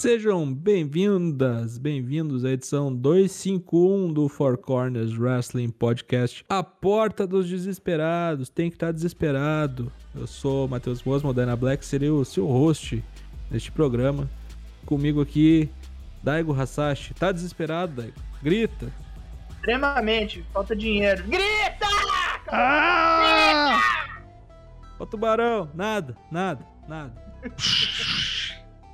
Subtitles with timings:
[0.00, 6.42] Sejam bem-vindas, bem-vindos à edição 251 do Four Corners Wrestling Podcast.
[6.48, 9.92] A porta dos desesperados, tem que estar desesperado.
[10.14, 13.04] Eu sou Matheus Mosmo, Dana Black, serei o seu host
[13.50, 14.26] neste programa.
[14.86, 15.68] Comigo aqui,
[16.22, 17.12] Daigo Hasashi.
[17.12, 18.16] Tá desesperado, Daigo?
[18.42, 18.90] Grita.
[19.50, 21.24] Extremamente, falta dinheiro.
[21.24, 21.86] Grita!
[22.48, 23.78] Ah!
[24.98, 27.12] Ô tubarão, nada, nada, nada.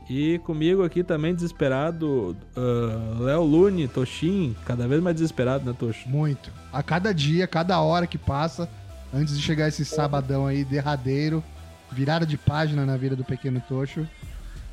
[0.09, 6.07] E comigo aqui também desesperado, uh, Léo Lune, Toshin, cada vez mais desesperado, né, Tosh?
[6.07, 6.51] Muito.
[6.73, 8.69] A cada dia, cada hora que passa,
[9.13, 11.43] antes de chegar esse sabadão aí derradeiro,
[11.91, 14.07] virada de página na vida do pequeno Tocho,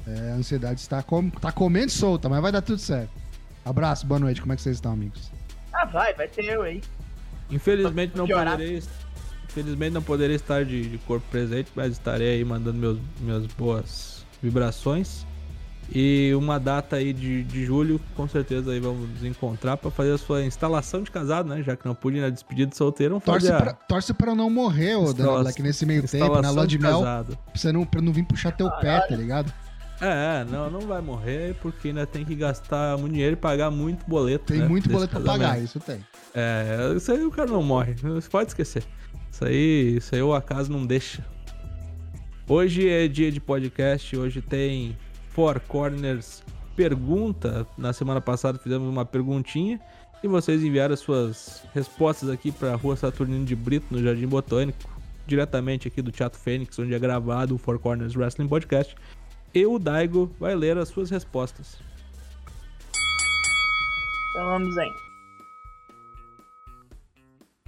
[0.05, 3.10] é, a ansiedade está com, tá comendo solta, mas vai dar tudo certo.
[3.66, 5.32] Abraço, boa noite, como é que vocês estão, amigos?
[5.74, 6.82] Ah, vai, vai ter eu aí.
[7.50, 8.84] Infelizmente não poderei,
[9.46, 14.24] infelizmente não poderei estar de, de corpo presente, mas estarei aí mandando meus, minhas boas
[14.41, 15.26] vibrações.
[15.91, 20.13] E uma data aí de, de julho, com certeza aí vamos nos encontrar para fazer
[20.13, 21.62] a sua instalação de casado, né?
[21.62, 24.13] Já que não pude ir na despedida de solteiro, vamos Torce fazer a pra, torce
[24.13, 27.37] pra eu não morrer, ô Black, nesse meio tempo, na lua de mel, casado.
[27.37, 29.54] pra, você não, pra não vir puxar teu pé, tá ligado?
[30.01, 34.05] É, não, não vai morrer porque ainda tem que gastar muito dinheiro e pagar muito
[34.07, 34.45] boleto.
[34.45, 36.04] Tem né, muito boleto pra pagar, isso tem.
[36.34, 38.84] É, isso aí o cara não morre, você pode esquecer.
[39.31, 41.23] Isso aí, isso aí o acaso não deixa.
[42.48, 44.98] Hoje é dia de podcast, hoje tem
[45.34, 46.43] Four Corners
[46.76, 47.67] pergunta.
[47.77, 49.79] Na semana passada fizemos uma perguntinha
[50.23, 54.27] e vocês enviaram as suas respostas aqui para a Rua Saturnino de Brito, no Jardim
[54.27, 54.89] Botânico,
[55.27, 58.95] diretamente aqui do Teatro Fênix, onde é gravado o Four Corners Wrestling Podcast.
[59.54, 61.77] E o Daigo vai ler as suas respostas.
[64.31, 65.12] Então vamos aí.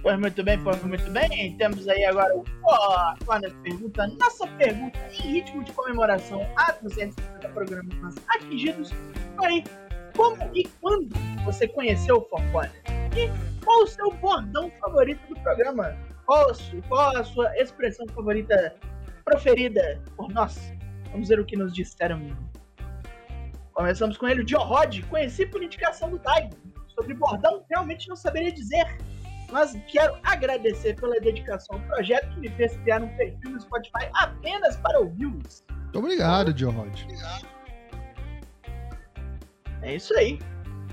[0.06, 1.56] Pois muito bem, pois muito bem.
[1.56, 4.06] Temos aí agora o Four Corners Pergunta.
[4.06, 8.92] Nossa pergunta em ritmo de comemoração a 250 programas atingidos.
[9.36, 9.64] Porém,
[10.16, 11.08] como e quando
[11.44, 12.72] você conheceu o Corners?
[13.16, 15.96] E qual o seu bordão favorito do programa?
[16.24, 18.76] Qual a sua, qual a sua expressão favorita
[19.24, 20.72] proferida por nós?
[21.10, 22.30] Vamos ver o que nos disseram.
[23.72, 25.00] Começamos com ele, o Rod.
[25.10, 26.54] Conheci por indicação do Daigo.
[26.94, 28.86] Sobre bordão, realmente não saberia dizer.
[29.52, 34.08] Mas quero agradecer pela dedicação ao projeto que me fez criar um perfil no Spotify
[34.14, 35.64] apenas para ouvi-los.
[35.68, 37.00] Muito obrigado, Joe Rod.
[39.82, 40.38] É isso aí.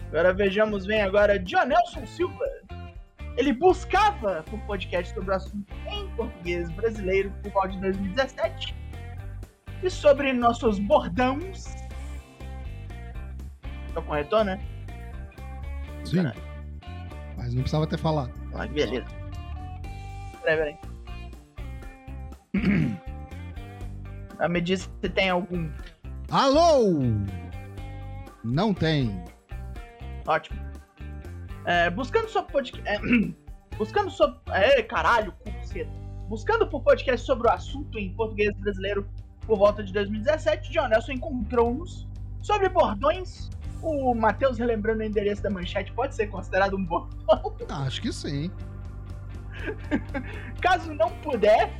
[0.09, 2.45] Agora vejamos bem agora Dionelson Silva.
[3.35, 8.75] Ele buscava por podcast sobre o assunto em português brasileiro por volta de 2017.
[9.81, 11.75] E sobre nossos bordões.
[13.95, 14.63] O corretor, né?
[16.05, 16.31] Sim.
[17.35, 18.42] Mas não precisava ter falado.
[18.55, 19.05] Ah, que beleza.
[20.43, 20.77] Peraí, peraí.
[24.39, 25.71] Ah, me diz se tem algum.
[26.31, 27.01] Alô!
[28.43, 29.23] Não tem.
[30.27, 30.59] Ótimo.
[31.65, 33.07] É, buscando sobre podcast.
[33.77, 34.39] buscando sobre.
[34.51, 35.91] É, caralho, cuceta.
[36.27, 39.07] Buscando por podcast sobre o assunto em português brasileiro
[39.45, 42.07] por volta de 2017, John Nelson encontrou-nos
[42.41, 43.49] sobre bordões.
[43.83, 47.53] O Matheus relembrando o endereço da manchete pode ser considerado um bordão.
[47.69, 48.49] Acho que sim.
[50.61, 51.71] Caso não puder,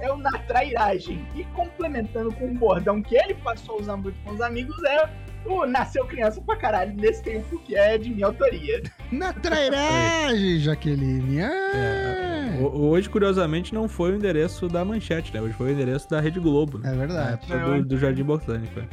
[0.00, 1.26] é o na trairagem.
[1.34, 5.10] E complementando com um bordão que ele passou a usar muito com os amigos, é
[5.46, 8.82] o Nasceu Criança pra caralho nesse tempo, que é de minha autoria.
[9.10, 11.42] Na trairagem, Jaqueline.
[11.42, 15.40] Ah, Ho- Hoje, curiosamente, não foi o endereço da manchete, né?
[15.40, 16.92] Hoje foi o endereço da Rede Globo, né?
[16.92, 17.32] é verdade.
[17.34, 18.78] Época do, do Jardim Botânico.
[18.80, 18.88] é.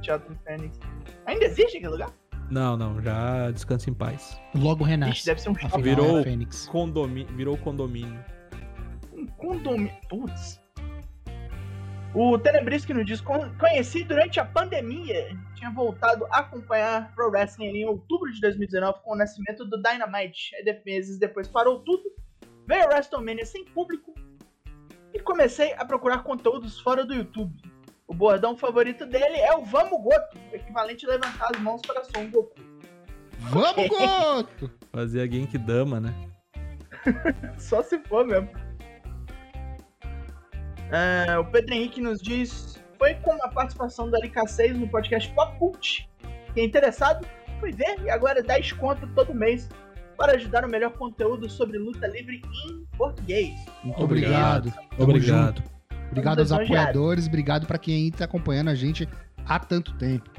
[0.00, 0.78] Teatro Fênix.
[1.26, 2.10] Ainda existe aquele lugar?
[2.50, 4.38] Não, não, já descansa em paz.
[4.54, 5.24] Logo Ixi, renasce.
[5.26, 5.82] deve ser um shopping.
[5.82, 6.66] Virou- é Fênix.
[6.66, 8.22] Condomi virou condomínio.
[9.12, 9.92] Um condomínio.
[10.08, 10.60] Putz.
[12.14, 15.34] O Tenebrisco nos diz: "Con- conheci durante a pandemia.
[15.54, 20.54] Tinha voltado a acompanhar Pro Wrestling em outubro de 2019 com o nascimento do Dynamite.
[20.56, 22.02] Aí, de- meses depois parou tudo.
[22.66, 24.12] Veio a WrestleMania sem público.
[25.14, 27.54] E comecei a procurar conteúdos fora do YouTube.
[28.12, 32.28] O bordão favorito dele é o Vamos Goto, equivalente a levantar as mãos para Son
[32.30, 32.60] Goku.
[33.38, 34.70] Vamos, Goto!
[34.92, 36.14] Fazia Genkidama, né?
[37.56, 38.50] Só se for mesmo.
[40.92, 45.58] Ah, o Pedro Henrique nos diz: foi com a participação do LK6 no podcast Pop
[45.58, 46.06] Cult.
[46.52, 47.26] Quem é interessado,
[47.60, 49.70] foi ver e agora dá desconto todo mês
[50.18, 53.54] para ajudar o melhor conteúdo sobre luta livre em português.
[53.82, 54.70] Muito obrigado.
[54.70, 55.62] Tamo Obrigado.
[56.12, 59.08] Obrigado aos apoiadores, obrigado pra quem tá acompanhando a gente
[59.46, 60.30] há tanto tempo.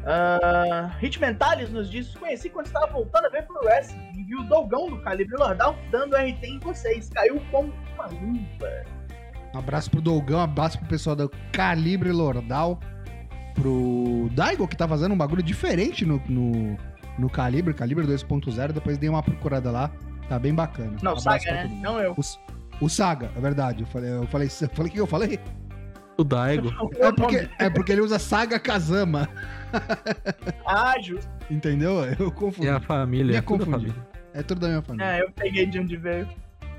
[0.00, 4.36] Uh, Hit Mentalis nos diz: conheci quando estava voltando a ver pro wrestling e vi
[4.36, 7.10] o Dogão do Calibre Lordal dando RT em vocês.
[7.10, 8.84] Caiu como uma luva.
[9.52, 12.78] Um abraço pro Dolgão, um abraço pro pessoal do Calibre Lordal.
[13.52, 16.78] Pro Daigo, que tá fazendo um bagulho diferente no, no,
[17.18, 18.72] no Calibre, Calibre 2.0.
[18.72, 19.90] Depois dei uma procurada lá.
[20.28, 20.96] Tá bem bacana.
[21.02, 21.80] Não, Um Saga, né?
[21.82, 22.14] Não eu.
[22.80, 23.82] O Saga, é verdade.
[23.82, 25.38] Eu falei, eu falei, eu falei o que eu falei?
[26.18, 26.68] O Daigo.
[26.98, 29.28] É porque, é porque ele usa Saga Kazama.
[30.66, 31.30] Ah, justo.
[31.48, 32.04] Entendeu?
[32.18, 32.66] Eu confundi.
[32.66, 33.32] E a família.
[33.32, 33.88] Me é tudo confundi.
[33.88, 34.08] família.
[34.34, 35.04] É tudo da minha família.
[35.06, 36.28] É, eu peguei de onde veio.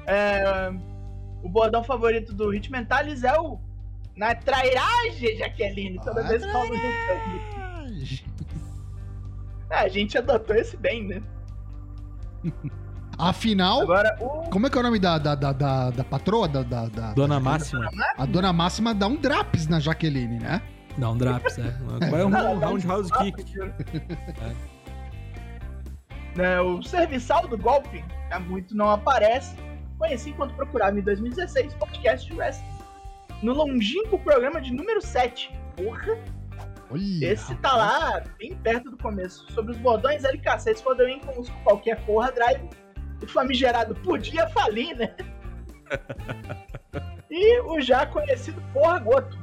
[0.08, 0.72] É,
[1.44, 3.60] o bordão favorito do Hit Mentalis é o
[4.16, 6.00] Na trairagem, Jaqueline.
[6.04, 6.78] Toda Ah, vez que YouTube.
[9.70, 11.22] É, a gente adotou esse bem, né?
[13.22, 14.50] Afinal, Agora, o.
[14.50, 16.48] como é que é o nome da, da, da, da, da patroa?
[16.48, 17.88] Da, da, da- Dona Máxima.
[18.18, 20.60] A dona Máxima dá um draps na Jaqueline, né?
[20.98, 21.72] Dá um draps, é.
[22.10, 23.46] Vai um dá um roundhouse kick.
[26.36, 29.56] Né, o serviçal do golpe há muito não aparece.
[30.00, 32.68] Conheci enquanto procurava em 2016 podcast de wrestling.
[33.44, 35.54] No longínquo programa de número 7.
[35.76, 36.18] Porra,
[36.90, 37.32] Olha.
[37.34, 39.46] esse tá lá bem perto do começo.
[39.52, 42.68] Sobre os bordões LKCs quando eu com qualquer porra drive.
[43.22, 45.16] O famigerado podia falir, né?
[47.30, 49.42] e o já conhecido Porra Goto.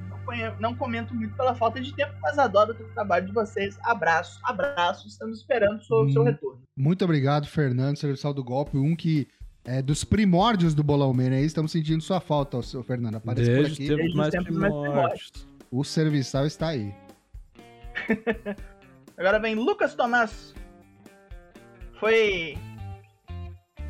[0.61, 3.79] Não, comento muito pela falta de tempo, mas adoro o trabalho de vocês.
[3.83, 5.09] Abraço, abraço.
[5.09, 6.25] Estamos esperando o seu, seu Hum.
[6.27, 6.63] retorno.
[6.77, 8.77] Muito obrigado, Fernando, serviçal do golpe.
[8.77, 9.27] Um que
[9.65, 11.47] é dos primórdios do Bolão Man aí.
[11.47, 13.15] Estamos sentindo sua falta, ô, seu Fernando.
[13.15, 13.97] Aparece por Desde os aqui.
[13.97, 15.33] Desde mais tempos mais primórdios.
[15.71, 16.95] O serviçal está aí.
[19.17, 20.55] Agora vem Lucas Tomás.
[21.99, 22.57] Foi.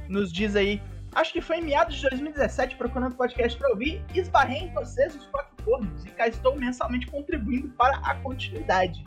[0.08, 0.80] Nos diz aí.
[1.14, 4.02] Acho que foi em meados de 2017, procurando podcast pra ouvir.
[4.14, 9.02] Esbarrei em vocês, os quatro cornos, e cá estou mensalmente contribuindo para a continuidade.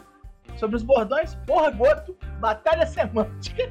[0.57, 3.63] Sobre os bordões, porra, goto, batalha semântica.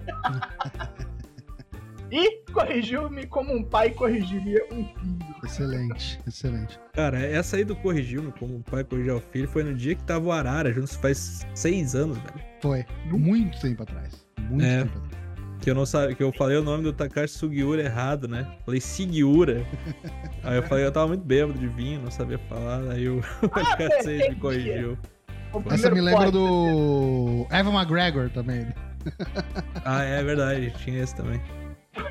[2.10, 5.20] e corrigiu-me como um pai corrigiria um filho.
[5.44, 6.78] Excelente, excelente.
[6.92, 10.04] Cara, essa aí do corrigiu-me, como o pai corrigiu o filho, foi no dia que
[10.04, 12.40] tava o Arara, juntos faz seis anos, velho.
[12.62, 12.84] Foi.
[13.06, 14.26] Muito tempo atrás.
[14.38, 14.84] Muito É.
[14.84, 15.20] tempo atrás.
[15.60, 18.46] Que eu não sabia, que eu falei o nome do Takashi Sugiura errado, né?
[18.64, 19.64] Falei Sugiura.
[20.42, 23.20] aí eu falei, eu tava muito bêbado de vinho, não sabia falar, aí o
[23.52, 24.96] Ah, cacete me corrigiu.
[25.70, 28.66] Essa me lembra do Evan McGregor também.
[29.84, 31.40] Ah, é verdade, tinha esse também.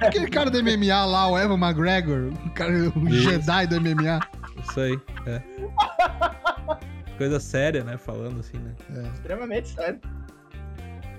[0.01, 3.21] Aquele cara do MMA lá, o Evan McGregor, o cara, o Isso.
[3.31, 4.19] Jedi do MMA.
[4.61, 5.41] Isso aí, é.
[7.17, 7.97] Coisa séria, né?
[7.97, 8.75] Falando assim, né?
[9.13, 9.99] Extremamente sério.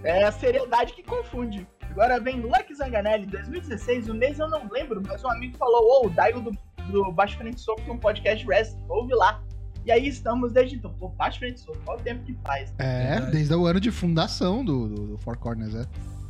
[0.04, 1.66] É a seriedade que confunde.
[1.90, 6.06] Agora vem Lucky Zanganelli, 2016, o mês eu não lembro, mas um amigo falou, ô,
[6.06, 6.52] o Daigo do,
[6.90, 9.42] do Baixo Frente Soco tem um podcast wrestling, ouve lá.
[9.84, 10.92] E aí estamos desde então.
[10.94, 12.72] Pô, Baixo Frente Soco, qual o tempo que faz?
[12.78, 13.32] É, Verdade.
[13.32, 15.84] desde o ano de fundação do, do, do Four Corners, é.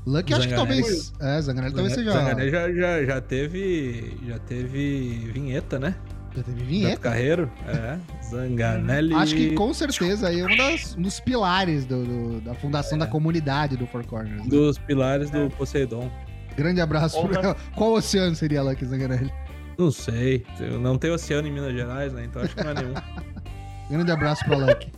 [0.06, 1.12] Lucky acho que talvez.
[1.20, 2.12] É, Zanganelli talvez seja.
[2.12, 4.16] Zanganelli já, já, já teve.
[4.26, 5.94] Já teve vinheta, né?
[6.34, 7.00] Já teve Beto vinheta.
[7.00, 7.50] Carreiro.
[7.66, 7.98] É.
[8.24, 9.14] Zanganelli.
[9.14, 12.96] Acho que com certeza aí é um, das, um dos pilares do, do- da fundação
[12.96, 13.00] É.
[13.00, 14.42] da comunidade do Four Corners.
[14.42, 14.48] né?
[14.48, 16.10] Dos pilares do Poseidon.
[16.56, 17.20] Grande abraço.
[17.20, 17.56] Porra.
[17.76, 19.32] Qual oceano seria Lucky Zanganelli?
[19.78, 20.44] Não sei.
[20.80, 22.24] Não tem oceano em Minas Gerais, né?
[22.24, 22.94] Então acho que não é nenhum.
[23.90, 24.92] Grande abraço pra Lucky.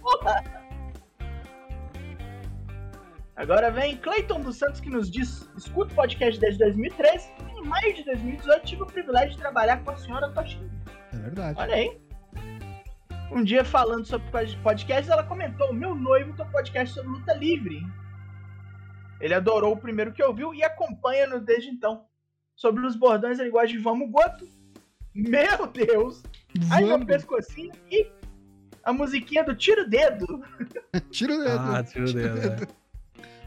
[3.35, 7.65] Agora vem Clayton dos Santos que nos diz: escuto o podcast desde 2013 e em
[7.67, 10.71] maio de 2018 tive o privilégio de trabalhar com a senhora Toshinho.
[11.23, 11.59] Verdade.
[11.61, 12.01] Olha aí.
[13.31, 14.27] Um dia falando sobre
[14.63, 17.81] podcast, ela comentou: o meu noivo tem um podcast sobre luta livre.
[19.21, 22.05] Ele adorou o primeiro que ouviu e acompanha-nos desde então.
[22.57, 24.47] Sobre os bordões, ele gosta de Vamos Goto.
[25.15, 26.23] Meu Deus!
[26.79, 27.07] Meu Vamos.
[27.07, 28.07] pescocinho e
[28.85, 30.43] a musiquinha do Tiro Dedo.
[31.11, 31.59] Tira o dedo.
[31.59, 32.69] Ah, tiro o dedo.
[32.69, 32.83] É.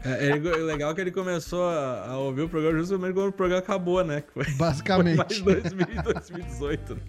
[0.08, 3.32] É, ele- é legal que ele começou a, a ouvir o programa justamente quando o
[3.32, 4.22] programa acabou, né?
[4.32, 5.42] Foi, foi mais Basicamente.
[5.42, 6.94] 2000, 2018.
[6.94, 7.00] né?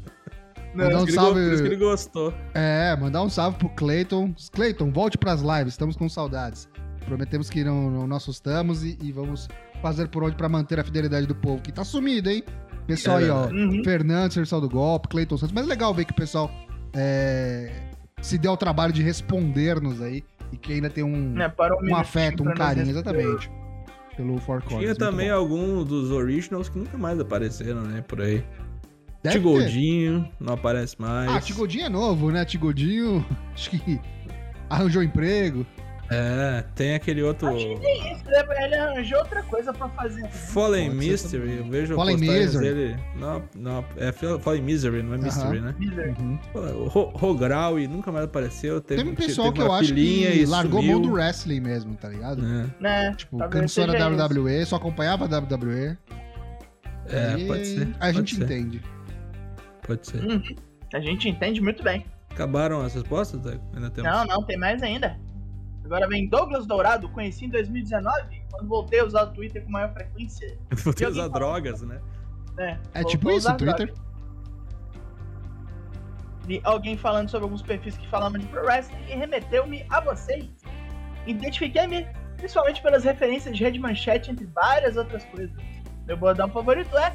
[0.83, 1.43] Mandar um ele salve.
[1.43, 2.33] Por isso que ele gostou.
[2.53, 4.33] É, mandar um salve pro Clayton.
[4.51, 6.69] Clayton, volte pras lives, estamos com saudades.
[7.05, 9.47] Prometemos que não, não nós assustamos e, e vamos
[9.81, 12.43] fazer por onde pra manter a fidelidade do povo, que tá sumido, hein?
[12.85, 13.47] Pessoal É aí, ó.
[13.47, 13.81] Uhum.
[13.83, 15.53] Fernando, Serviçal do Golpe, Clayton Santos.
[15.53, 16.49] Mas é legal ver que o pessoal
[16.93, 17.71] é,
[18.21, 21.95] se deu ao trabalho de responder-nos aí e que ainda tem um, para um um
[21.95, 23.51] afeto, um carinho, exatamente.
[24.15, 24.81] Pelo Four Corners.
[24.81, 28.01] Tinha também alguns dos originals que nunca mais apareceram, né?
[28.01, 28.43] Por aí.
[29.27, 29.39] Deve ter.
[29.39, 31.29] Tigoldinho não aparece mais.
[31.29, 32.43] Ah, Tigodinho é novo, né?
[32.45, 33.99] Tigodinho, acho que
[34.69, 35.65] arranjou emprego.
[36.09, 37.49] É, tem aquele outro.
[37.49, 38.41] Acho que tem isso, né?
[38.63, 40.25] Ele arranjou outra coisa pra fazer.
[40.29, 42.73] Fallen Mystery, eu vejo Fallen postagens Misery.
[42.75, 42.99] dele.
[43.19, 45.75] Não, não, é Fallen Misery, não é Mystery, né?
[45.77, 46.15] Miser.
[46.17, 46.39] Uhum.
[46.53, 48.79] O Ro- Rograu e nunca mais apareceu.
[48.79, 50.93] Teve, Tem um pessoal teve que eu acho que e largou sumiu.
[50.93, 52.41] mão do wrestling mesmo, tá ligado?
[52.41, 53.13] É, Né?
[53.17, 54.23] Tipo, cansou da seja isso.
[54.39, 55.97] WWE, só acompanhava a WWE.
[57.09, 57.87] É, Aí pode ser.
[57.99, 58.81] A pode gente ser, entende.
[59.87, 60.23] Pode ser.
[60.23, 60.41] Hum.
[60.93, 62.05] A gente entende muito bem.
[62.29, 63.43] Acabaram as respostas?
[63.73, 64.11] Ainda temos.
[64.11, 65.19] Não, não, tem mais ainda.
[65.83, 69.93] Agora vem Douglas Dourado, conheci em 2019, quando voltei a usar o Twitter com maior
[69.93, 70.57] frequência.
[70.83, 72.01] Vou ter E usar drogas, né?
[72.59, 73.87] É, É tipo a isso, o Twitter.
[73.87, 74.07] drogas.
[76.45, 80.49] Vi alguém falando sobre alguns perfis que falavam de pro wrestling e remeteu-me a vocês.
[81.25, 82.05] Identifiquei-me
[82.37, 85.55] principalmente pelas referências de rede manchete, entre várias outras coisas.
[86.05, 87.13] Meu bordão favorito é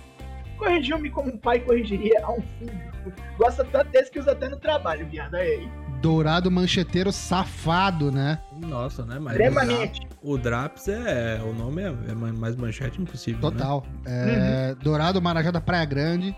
[0.63, 2.93] corrigiu-me como um pai corrigiria a um filho.
[3.37, 5.35] Gosta tanto desse que usa até no trabalho, viado.
[5.35, 5.69] Aí.
[6.01, 8.41] Dourado mancheteiro safado, né?
[8.61, 9.19] Nossa, né?
[9.19, 10.07] Mas Extremamente.
[10.23, 11.41] o Draps é.
[11.43, 13.51] O nome é, é mais manchete impossível.
[13.51, 13.57] Né?
[13.59, 13.85] Total.
[14.07, 16.35] É, Dourado Marajá da Praia Grande.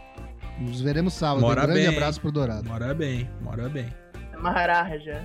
[0.58, 1.40] Nos veremos sábado.
[1.40, 1.96] Mora um grande bem.
[1.96, 2.68] abraço pro Dourado.
[2.68, 3.86] Mora bem, mora bem.
[4.40, 5.22] Maharaja.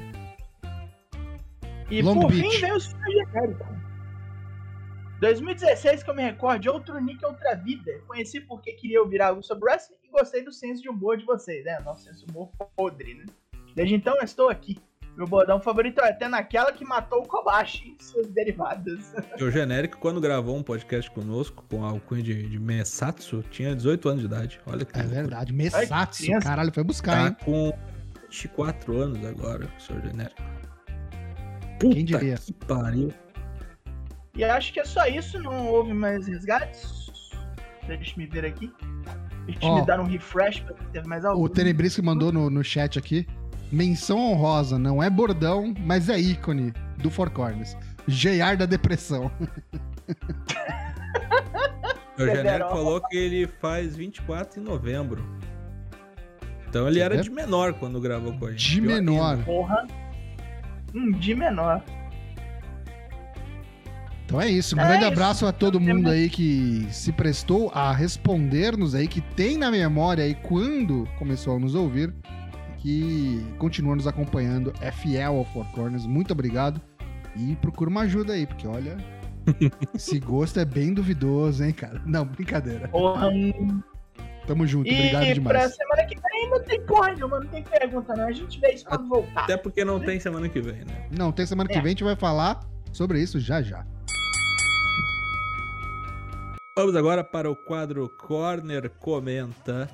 [1.89, 2.49] E Long por Beach.
[2.49, 3.78] fim veio o Super Genérico.
[5.19, 7.91] 2016, que eu me recorde, outro nick, outra vida.
[8.07, 11.65] Conheci porque queria ouvir algo sobre wrestling e gostei do senso de humor de vocês,
[11.65, 11.79] né?
[11.81, 13.25] Nosso senso de humor podre, né?
[13.75, 14.77] Desde então eu estou aqui.
[15.17, 19.13] Meu bordão favorito é até naquela que matou o Kobashi e suas derivadas.
[19.41, 24.07] O genérico, quando gravou um podcast conosco, com a alcunha de, de Messatsu, tinha 18
[24.07, 24.61] anos de idade.
[24.65, 25.21] Olha que É loucura.
[25.23, 25.51] verdade.
[25.51, 26.47] Messatsu, criança.
[26.47, 27.35] caralho, foi buscar, Tá hein?
[27.43, 27.77] com
[28.29, 30.41] 24 anos agora, o seu genérico.
[31.81, 32.35] Puta Quem diria?
[32.35, 33.11] que pariu.
[34.35, 37.09] E acho que é só isso, não houve mais resgates.
[37.87, 38.71] Deixa eu me ver aqui.
[39.45, 39.79] Deixa eu Ó.
[39.79, 41.43] me dar um refresh pra ver se teve mais algum.
[41.43, 43.27] O Tenebris mandou no, no chat aqui.
[43.71, 47.75] Menção honrosa, não é bordão, mas é ícone do Four Corners.
[48.07, 49.31] JR da depressão.
[52.17, 52.69] O Federal.
[52.69, 55.23] falou que ele faz 24 em novembro.
[56.67, 58.71] Então ele era de menor quando gravou com a gente.
[58.71, 59.37] De menor.
[59.45, 59.87] Porra.
[60.93, 61.81] Um de menor.
[64.29, 64.75] Então é isso.
[64.75, 65.11] Um É grande isso.
[65.13, 70.23] abraço a todo mundo aí que se prestou a responder-nos aí, que tem na memória
[70.23, 72.13] aí quando começou a nos ouvir,
[72.77, 76.05] que continua nos acompanhando, é fiel ao Four Corners.
[76.05, 76.79] Muito obrigado.
[77.35, 78.97] E procura uma ajuda aí, porque olha,
[79.95, 81.99] esse gosto é bem duvidoso, hein, cara?
[82.05, 82.87] Não, brincadeira.
[82.87, 83.29] Porra.
[84.45, 85.75] Tamo junto, E obrigado pra demais.
[85.75, 88.25] semana que vem não tem porra nenhuma, não tem pergunta não.
[88.27, 89.43] A gente vê isso quando voltar.
[89.45, 91.07] Até porque não tem semana que vem, né?
[91.17, 91.81] Não, tem semana que É.
[91.81, 92.59] vem a gente vai falar
[92.91, 93.85] sobre isso já já.
[96.75, 99.89] Vamos agora para o quadro Corner Comenta.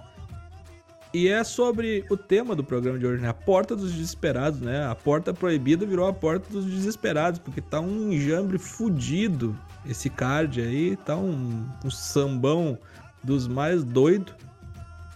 [1.13, 3.29] E é sobre o tema do programa de hoje, né?
[3.29, 4.85] A porta dos desesperados, né?
[4.85, 10.61] A porta proibida virou a porta dos desesperados, porque tá um enjambre fudido esse card
[10.61, 12.77] aí, tá um, um sambão
[13.23, 14.33] dos mais doidos.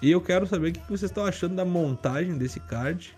[0.02, 3.14] E eu quero saber o que vocês estão achando da montagem desse card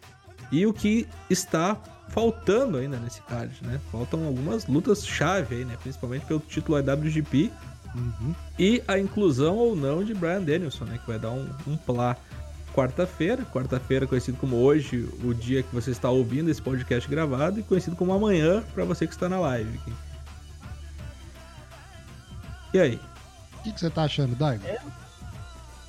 [0.52, 1.78] e o que está
[2.10, 3.80] faltando ainda nesse card, né?
[3.92, 5.78] Faltam algumas lutas chave aí, né?
[5.82, 7.52] Principalmente pelo título IWGP
[7.94, 8.34] Uhum.
[8.58, 10.98] e a inclusão ou não de Brian Danielson, né?
[10.98, 12.16] Que vai dar um, um plá
[12.74, 13.44] quarta-feira.
[13.52, 17.96] Quarta-feira conhecido como hoje, o dia que você está ouvindo esse podcast gravado, e conhecido
[17.98, 19.78] como amanhã para você que está na live.
[19.78, 19.94] aqui.
[22.74, 23.00] E aí?
[23.60, 24.64] O que, que você tá achando, Daigo?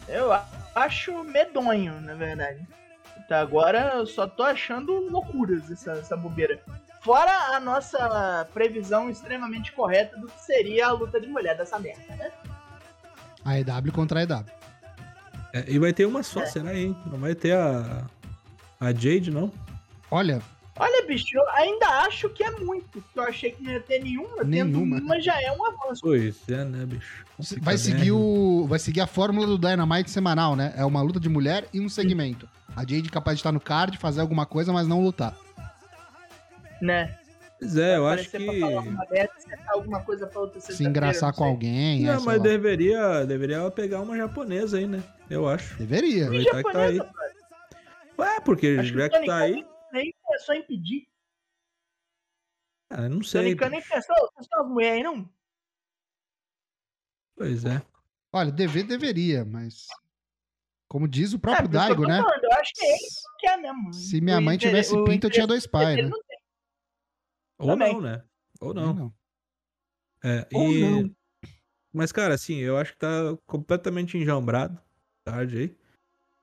[0.09, 0.45] Eu a-
[0.75, 2.67] acho medonho, na verdade.
[3.17, 6.59] Até agora eu só tô achando loucuras essa, essa bobeira.
[7.03, 12.15] Fora a nossa previsão extremamente correta do que seria a luta de mulher dessa merda,
[12.17, 12.31] né?
[13.45, 14.45] A EW contra a EW.
[15.53, 16.47] É, e vai ter uma só, É.
[16.47, 16.97] será, hein?
[17.07, 18.05] Não vai ter a.
[18.81, 19.53] A Jade, não?
[20.11, 20.43] Olha,
[20.79, 22.89] Olha, bicho, eu ainda acho que é muito.
[22.91, 24.43] Porque eu achei que não ia ter nenhuma.
[24.43, 24.97] Nenhuma.
[24.97, 26.01] Tendo uma já é um avanço.
[26.03, 27.25] Pois é, né, bicho?
[27.61, 28.67] vai seguir o.
[28.67, 30.73] Vai seguir a fórmula do Dynamite semanal, né?
[30.77, 32.49] É uma luta de mulher e um segmento.
[32.75, 35.37] A Jade capaz de estar no card, fazer alguma coisa, mas não lutar.
[36.83, 37.19] Né?
[37.59, 38.49] Pois é, eu acho que.
[39.69, 42.03] alguma coisa pra outra Se engraçar com alguém.
[42.03, 42.43] é, Não, sei mas lá.
[42.43, 45.03] deveria, deveria pegar uma japonesa aí, né?
[45.31, 45.77] Eu acho.
[45.79, 46.25] Deveria.
[46.27, 46.99] Aproveitar que tá aí.
[48.19, 49.53] Ué, porque Acho que já o que Tony tá aí.
[49.53, 51.07] nem, nem pensou em pedir.
[52.91, 53.55] Ah, não sei.
[53.55, 55.29] Khan nem pensou, vocês são as mulheres aí, não?
[57.37, 57.81] Pois é.
[58.33, 59.87] Olha, dever deveria, mas.
[60.89, 62.21] Como diz o próprio É, que eu Daigo, né?
[62.23, 63.93] falando, Eu acho que é ele que quer mesmo.
[63.95, 66.03] Se minha mãe tivesse pinto, eu tinha dois pais, né?
[66.03, 66.32] não tem.
[67.63, 67.95] Ou Também.
[67.95, 68.23] não, né?
[68.61, 68.93] Ou não.
[68.93, 69.13] Não.
[70.25, 70.81] É, Ou e...
[70.81, 71.11] não.
[71.93, 74.79] Mas, cara, assim, eu acho que tá completamente enjambrado.
[75.25, 75.77] Tarde aí.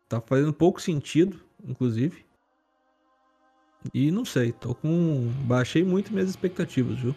[0.07, 2.25] Tá fazendo pouco sentido, inclusive.
[3.93, 5.31] E não sei, tô com.
[5.45, 7.15] Baixei muito minhas expectativas, viu?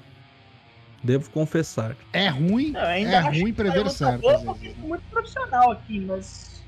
[1.03, 1.97] Devo confessar.
[2.13, 4.21] É ruim, eu é ruim que prever certo.
[4.21, 4.47] vezes.
[4.47, 6.63] é muito profissional aqui, mas.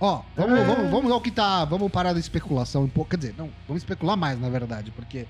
[0.00, 0.64] Ó, vamos, É.
[0.64, 1.64] vamos, vamos ao que tá.
[1.64, 3.10] Vamos parar da especulação um pouco.
[3.10, 5.26] Quer dizer, não, vamos especular mais, na verdade, porque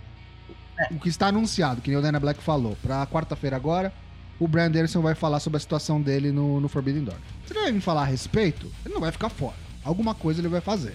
[0.79, 0.95] É.
[0.95, 3.93] o que está anunciado, que nem o Dana Black falou, pra quarta-feira agora,
[4.39, 7.17] o Brian Anderson vai falar sobre a situação dele no, no Forbidden Door.
[7.47, 9.57] Se ele vai me falar a respeito, ele não vai ficar fora.
[9.85, 10.95] Alguma coisa ele vai fazer.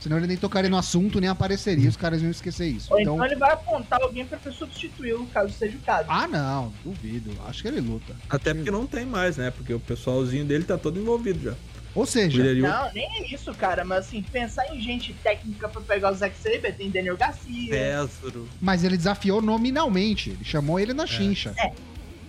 [0.00, 2.92] Senão ele nem tocaria no assunto, nem apareceria, os caras iam esquecer isso.
[2.92, 6.08] Ou Então, então ele vai apontar alguém pra substituí-lo, caso seja o caso.
[6.10, 7.30] ah, não, duvido.
[7.46, 8.12] Acho que ele luta.
[8.28, 9.52] Até porque não tem mais, né?
[9.52, 11.54] Porque o pessoalzinho dele tá todo envolvido já.
[11.94, 13.84] Ou seja, William Não, nem é isso, cara.
[13.84, 17.70] Mas assim, pensar em gente técnica pra pegar o Zack Saber, tem Daniel Garcia.
[17.70, 18.48] Péssaro.
[18.60, 20.30] mas ele desafiou nominalmente.
[20.30, 21.54] Ele chamou ele na chincha.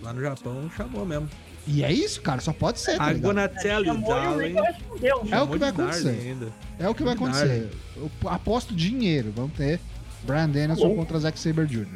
[0.02, 1.28] Lá no Japão chamou mesmo.
[1.66, 2.98] E é isso, cara, só pode ser.
[2.98, 3.22] Tá I'm ligado?
[3.22, 4.52] gonna tell you, e o darling.
[4.52, 4.76] Né?
[5.32, 6.36] É o que vai acontecer.
[6.78, 7.70] É o que vai acontecer.
[7.96, 9.32] Eu aposto dinheiro.
[9.34, 9.80] Vamos ter
[10.24, 11.86] Brian Danielson contra Zack Saber Jr.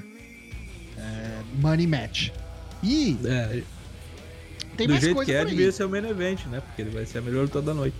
[0.96, 2.30] É, money match.
[2.82, 3.62] E É,
[4.78, 6.60] tem do mais jeito coisa que é, devia ser o main event, né?
[6.60, 7.96] Porque ele vai ser a melhor luta da noite.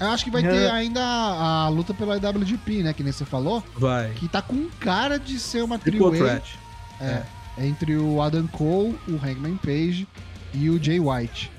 [0.00, 0.48] Eu acho que vai É.
[0.50, 2.92] ter ainda a, a luta pelo IWGP, né?
[2.92, 3.62] Que nem você falou.
[3.78, 4.10] Vai.
[4.14, 6.58] Que tá com cara de ser uma trio threat.
[7.00, 7.22] é,
[7.58, 10.08] entre o Adam Cole, o Hangman Page
[10.52, 11.50] e o Jay White.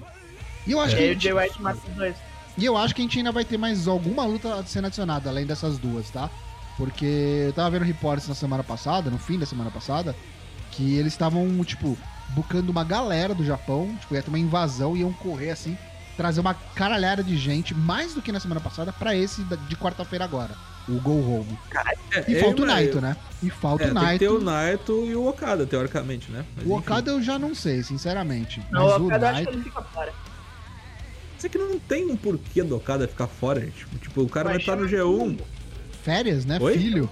[0.67, 2.15] E eu acho E que aí o Jay White mata os dois.
[2.57, 5.45] E eu acho que a gente ainda vai ter mais alguma luta sendo adicionada, além
[5.45, 6.29] dessas duas, tá?
[6.77, 7.05] Porque
[7.47, 10.13] eu tava vendo reportes na semana passada, no fim da semana passada,
[10.71, 11.97] que eles estavam, tipo,
[12.29, 15.77] bucando uma galera do Japão, tipo, ia ter uma invasão, iam correr assim,
[16.17, 20.23] trazer uma caralhada de gente, mais do que na semana passada, pra esse de quarta-feira
[20.25, 20.55] agora,
[20.87, 21.57] o Go Home.
[22.13, 23.15] É, E eu falta o Naito, né?
[23.43, 24.19] E falta É, o tem que Naito.
[24.19, 26.45] ter o Naito e o Okada, teoricamente, né?
[26.55, 26.77] Mas, O enfim.
[26.79, 28.61] Okada eu já não sei, sinceramente.
[28.71, 29.57] Não, Mas o o Okada eu acho que Naito.
[29.59, 30.13] ele fica fora.
[31.37, 33.85] Isso aqui não tem um porquê do Okada ficar fora, gente.
[34.01, 35.39] Tipo, o cara vai estar no chama G1.
[36.01, 36.57] Férias, né?
[36.61, 36.77] Oi?
[36.77, 37.09] Filho.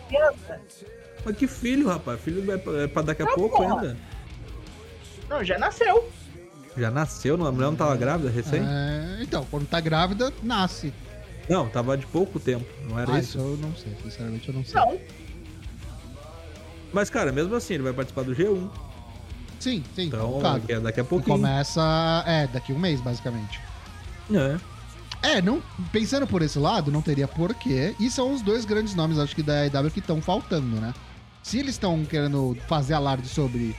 [1.26, 2.22] Mas que filho, rapaz?
[2.22, 3.82] Filho vai pra, é pra daqui a Não, pouco porra.
[3.82, 3.98] ainda.
[5.30, 6.10] Não, já nasceu.
[6.78, 8.62] Já nasceu, não- a mulher não tava grávida recém?
[8.66, 10.94] É, então, quando tá grávida, nasce.
[11.50, 13.38] Não, tava de pouco tempo, não era Ah, isso?
[13.38, 14.76] eu não sei, sinceramente eu não sei.
[14.80, 14.98] Não.
[16.92, 18.70] Mas, cara, mesmo assim, ele vai participar do G1.
[19.60, 21.38] Sim, sim, Então, daqui a, daqui a pouquinho.
[21.38, 23.60] começa, é, daqui um mês, basicamente.
[24.34, 24.58] É.
[25.22, 27.96] É, não, pensando por esse lado, não teria porquê.
[28.00, 30.94] E são os dois grandes nomes, acho que da AEW que estão faltando, né?
[31.42, 33.76] Se eles estão querendo fazer alarde sobre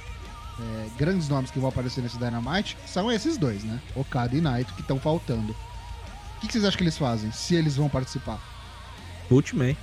[0.60, 3.80] é, grandes nomes que vão aparecer nesse Dynamite, são esses dois, né?
[3.94, 5.52] Okada e Naito que estão faltando.
[5.52, 8.38] O que, que vocês acham que eles fazem, se eles vão participar?
[9.30, 9.78] Ultimate.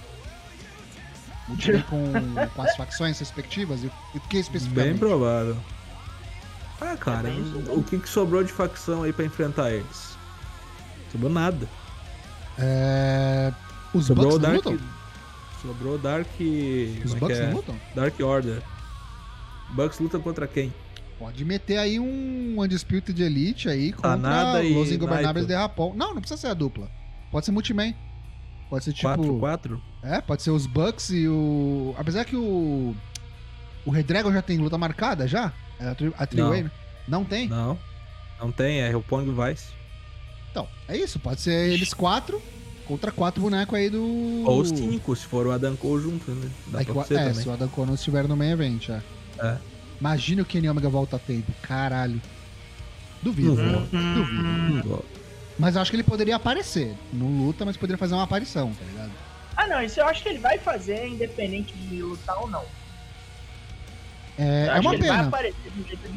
[1.58, 2.04] Time com,
[2.56, 3.84] com as facções respectivas?
[3.84, 5.00] E o que Bem especificamente?
[5.00, 5.58] provável.
[6.80, 10.16] Ah, cara, É bem o que, que sobrou de facção aí pra enfrentar eles?
[11.12, 11.68] Sobrou nada.
[12.58, 13.52] É,
[13.94, 14.66] Os Sobrou Bucks Dark.
[14.66, 14.80] lutam?
[15.62, 16.28] Sobrou Dark.
[16.40, 17.52] Os como é Bucks é?
[17.52, 17.76] lutam?
[17.96, 18.62] Dark Order.
[19.74, 20.74] Bucks luta contra quem?
[21.20, 25.48] Pode meter aí um Undisputed Elite aí contra Sanada e Los Ingobernáveis Naito.
[25.48, 25.94] de Rapão.
[25.96, 26.90] Não, não precisa ser a dupla.
[27.32, 27.94] Pode ser multiman.
[28.70, 29.08] Pode ser tipo.
[29.08, 29.80] 4-4?
[30.02, 31.94] É, pode ser os Bucks e o.
[31.98, 32.96] Apesar que o.
[33.86, 35.54] O Redragon já tem luta marcada já?
[35.80, 36.14] É a, tri...
[36.18, 36.72] a né?
[37.08, 37.48] Não tem?
[37.48, 37.78] Não.
[38.40, 39.68] Não tem, é o Pong Vice.
[40.50, 41.20] Então, é isso.
[41.20, 42.42] Pode ser eles quatro
[42.88, 44.44] contra quatro bonecos aí do.
[44.46, 46.50] Ou os 5, se for o Adam Cole junto, né?
[46.68, 49.02] Dá É, o- é, se o Adam Cole não estiver no main event, é.
[49.42, 49.58] É.
[50.00, 51.52] Imagina o Kenny Omega volta a tempo.
[51.62, 52.22] Caralho.
[53.22, 53.56] Duvido.
[53.56, 54.94] Duvido.
[54.94, 55.22] Ó.
[55.60, 56.96] Mas eu acho que ele poderia aparecer.
[57.14, 59.12] Não luta, mas poderia fazer uma aparição, tá ligado?
[59.56, 62.64] Ah, não, isso eu acho que ele vai fazer, independente de lutar ou não.
[64.40, 65.52] É, Eu é uma que ele vai pena.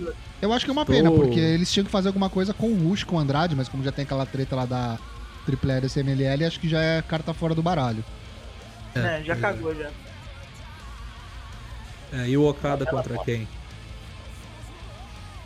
[0.09, 0.13] um.
[0.41, 2.69] Eu acho que é uma Estou- pena, porque eles tinham que fazer alguma coisa com
[2.69, 4.99] o Rush, com o Andrade, mas como já tem aquela treta lá da
[5.45, 8.03] Triple A desse MLL, acho que já é carta fora do baralho.
[8.95, 9.91] É, já cagou já.
[12.12, 13.49] É, e o Okada contra quem?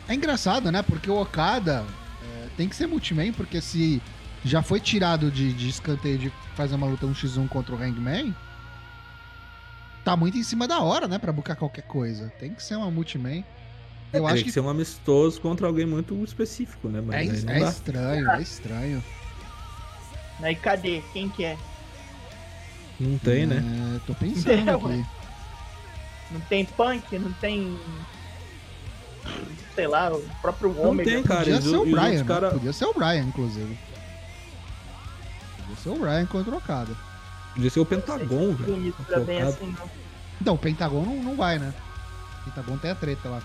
[0.09, 0.83] É engraçado, né?
[0.83, 1.85] Porque o Okada
[2.23, 4.03] é, tem que ser multiman, porque se
[4.45, 8.35] já foi tirado de, de escanteio de fazer uma luta 1x1 contra o Hangman,
[10.05, 11.19] tá muito em cima da hora, né?
[11.19, 12.33] Pra buscar qualquer coisa.
[12.39, 13.39] Tem que ser uma multiman.
[14.11, 16.99] Eu Teria acho que que ser um amistoso contra alguém muito específico, né?
[16.99, 17.69] é, Mas é dá.
[17.69, 19.05] estranho, é estranho.
[20.41, 21.03] Aí cadê?
[21.13, 21.59] Quem que é?
[22.99, 23.63] Não tem, né?
[23.97, 24.49] É, tô pensando
[24.89, 25.07] É, aqui.
[26.31, 27.79] Não tem punk, não tem.
[29.75, 31.11] Sei lá, o próprio Não Ômega.
[31.11, 31.39] tem, cara.
[31.41, 32.25] Podia e ser o e Brian, né?
[32.25, 33.79] cara- Podia ser o Brian, inclusive.
[35.59, 36.97] Podia ser o Brian contra o Okada.
[37.55, 38.93] Podia ser o Pentagon, velho.
[38.93, 39.31] Focado.
[39.49, 39.91] assim, não.
[40.41, 41.73] Então, o Pentagon não, não vai, né?
[42.41, 43.43] O Pentagon tem a treta lá.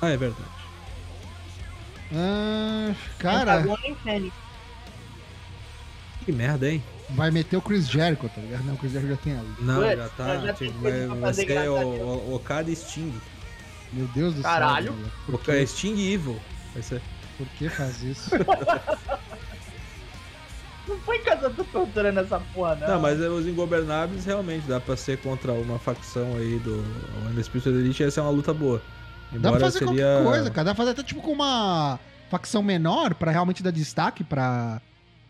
[0.00, 0.48] Ah, é verdade.
[2.14, 4.34] Ah, cara, Pentagon nem Fênix.
[6.24, 6.82] Que merda, hein?
[7.14, 8.64] Vai meter o Chris Jericho, tá ligado?
[8.64, 9.54] Não, o Chris Jericho já tem ali.
[9.60, 10.36] Não, Ué, já tá.
[10.38, 13.12] já tipo, vai, vai ser o, o- Okada e Sting.
[13.92, 14.92] Meu Deus do Caralho.
[14.92, 15.10] céu.
[15.26, 16.40] Por, Okada que, Sting e Evil.
[16.72, 17.02] Vai ser.
[17.38, 18.30] por que faz isso?
[20.88, 22.88] Não foi casa do tortura nessa porra, não.
[22.88, 26.84] Não, mas é, os Ingobernáveis realmente dá pra ser contra uma facção aí do
[27.30, 28.02] Undisputed Elite.
[28.02, 28.82] Essa é uma luta boa.
[29.30, 29.94] Dá Embora pra fazer seria.
[30.04, 30.64] qualquer coisa, cara.
[30.64, 34.80] Dá pra fazer até tipo com uma facção menor pra realmente dar destaque pra,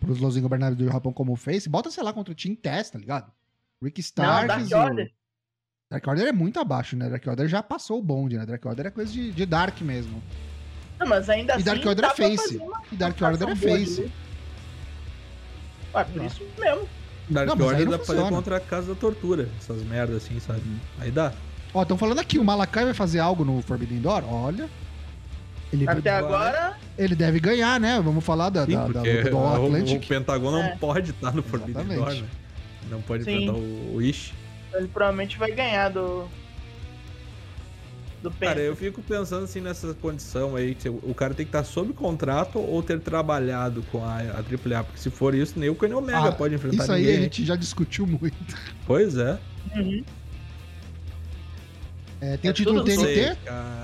[0.03, 2.99] pros Los Ingobernáveis do Japão como fez, bota, sei lá, contra o Team Tess, tá
[2.99, 3.31] ligado?
[3.83, 4.69] Rick Não, Starks.
[4.69, 5.13] Dark o- Order.
[5.91, 7.09] Dark Order é muito abaixo, né?
[7.09, 8.47] Dark Order já passou o bonde, né?
[8.47, 10.23] Dark Order é coisa de, de Dark mesmo.
[10.99, 11.65] Não, mas ainda E assim.
[11.65, 12.61] Dark Order dá é face.
[12.91, 14.11] E Dark Order é face.
[15.95, 16.27] Ué, por Não.
[16.27, 16.89] isso mesmo.
[17.29, 19.49] Dark Não, Order não dá pra fazer contra a Casa da Tortura.
[19.59, 20.63] Essas merdas assim, sabe?
[20.99, 21.33] Aí dá.
[21.75, 24.25] Ó, estão falando aqui, o Malakai vai fazer algo no Forbidden Door?
[24.33, 24.69] Olha.
[25.73, 28.01] Ele, Até agora, ele deve ganhar, né?
[28.05, 30.07] Vamos falar da, Sim, da, da do o, All o Atlantic.
[30.07, 30.77] Pentágono não É.
[30.77, 32.25] pode estar no Forbidden Door, né?
[32.91, 33.31] Não pode Sim.
[33.45, 34.35] enfrentar o, o Ishi.
[34.75, 36.27] ele provavelmente vai ganhar do.
[38.23, 41.65] Do Cara, eu fico pensando assim nessa condição aí, que o cara tem que estar
[41.65, 45.75] sob contrato ou ter trabalhado com a, a AAA, porque se for isso, nem o
[45.75, 47.19] Kenny Omega Ah, pode enfrentar Isso aí ninguém.
[47.19, 48.37] a gente já discutiu muito.
[48.87, 49.39] Pois é.
[49.75, 50.05] Uhum.
[52.23, 53.37] É, tem É o título TNT, Sei,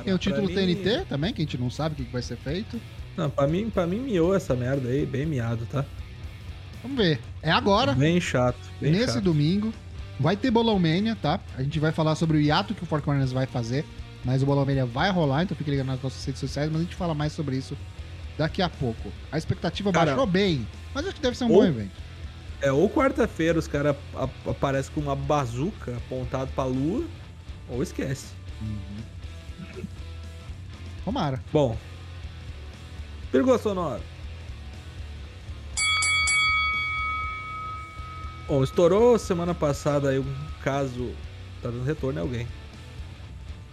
[0.04, 2.22] tem o título Pra mim- TNT também, que a gente não sabe o que vai
[2.22, 2.80] ser feito.
[3.16, 5.84] Não, pra mim, pra mim miou essa merda aí, bem miado, tá?
[6.82, 7.18] Vamos ver.
[7.42, 8.56] É agora, Bem chato.
[8.80, 9.24] Bem nesse chato.
[9.24, 9.72] domingo.
[10.20, 11.40] Vai ter Bolão Mania, tá?
[11.56, 13.84] A gente vai falar sobre o hiato que o Four Corners vai fazer.
[14.24, 16.70] Mas o Bolão Mania vai rolar, então fique ligado nas nossas redes sociais.
[16.70, 17.76] Mas a gente fala mais sobre isso
[18.36, 19.12] daqui a pouco.
[19.32, 21.90] A expectativa Cara, baixou bem, mas acho que deve ser um ou- bom evento.
[22.60, 27.04] É, ou quarta-feira os caras ap- aparecem com uma bazuca apontado pra lua,
[27.68, 28.28] ou esquece.
[31.04, 31.42] Tomara.
[31.52, 31.76] Bom.
[33.32, 34.00] Vírgula sonora.
[38.46, 41.12] Bom, estourou semana passada aí um caso.
[41.62, 42.48] Tá dando retorno em alguém.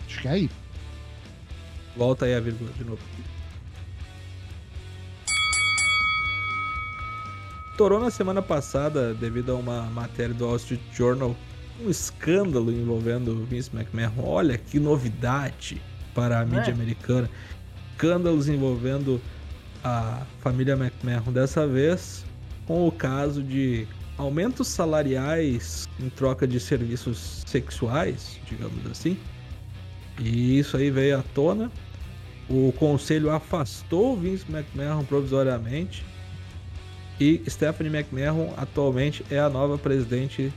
[0.06, 0.50] Acho que é aí.
[1.96, 3.02] Volta aí a vírgula de novo.
[7.72, 11.36] Estourou na semana passada, devido a uma matéria do Wall Street Journal,
[11.82, 14.24] um escândalo envolvendo Vince McMahon.
[14.24, 15.82] Olha que novidade
[16.14, 16.74] para a mídia É.
[16.74, 17.30] americana.
[17.92, 19.22] Escândalos envolvendo
[19.84, 21.32] a família McMahon.
[21.32, 22.26] Dessa vez,
[22.66, 29.18] com o caso de aumentos salariais em troca de serviços sexuais, digamos assim.
[30.20, 31.72] E isso aí veio à tona.
[32.50, 36.06] O conselho afastou Vince McMahon provisoriamente.
[37.20, 40.54] E Stephanie McMahon atualmente é a nova presidente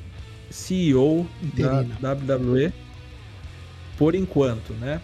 [0.51, 1.97] CEO Interina.
[2.01, 2.73] da WWE.
[3.97, 5.01] Por enquanto, né?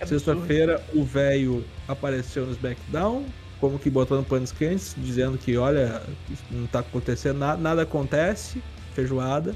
[0.00, 0.24] Absurdo.
[0.24, 3.24] Sexta-feira o velho apareceu no SmackDown,
[3.60, 6.02] como que botando panos quentes, dizendo que olha,
[6.50, 8.62] não tá acontecendo nada, nada acontece,
[8.94, 9.54] feijoada.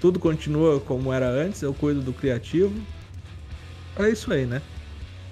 [0.00, 2.74] Tudo continua como era antes, eu cuido do criativo.
[3.98, 4.62] É isso aí, né?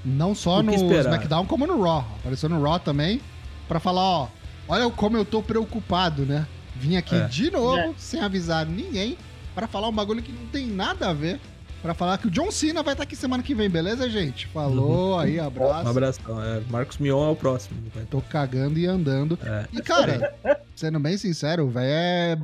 [0.05, 1.01] Não só no esperar?
[1.01, 2.07] SmackDown, como no Raw.
[2.21, 3.21] Apareceu no Raw também,
[3.67, 4.29] pra falar, ó,
[4.69, 6.47] olha como eu tô preocupado, né?
[6.77, 7.27] Vim aqui É.
[7.27, 7.93] de novo, É.
[7.97, 9.17] sem avisar ninguém,
[9.55, 11.41] pra falar um bagulho que não tem nada a ver.
[11.83, 14.47] Pra falar que o John Cena vai estar aqui semana que vem, beleza, gente?
[14.47, 15.87] Falou, aí, abraço.
[15.87, 16.43] Um abração.
[16.43, 17.79] É, Marcos Mion é o próximo.
[17.95, 18.05] vai.
[18.07, 19.39] Tô cagando e andando.
[19.45, 19.67] É.
[19.71, 20.35] E, cara,
[20.75, 22.39] sendo bem sincero, o velho é...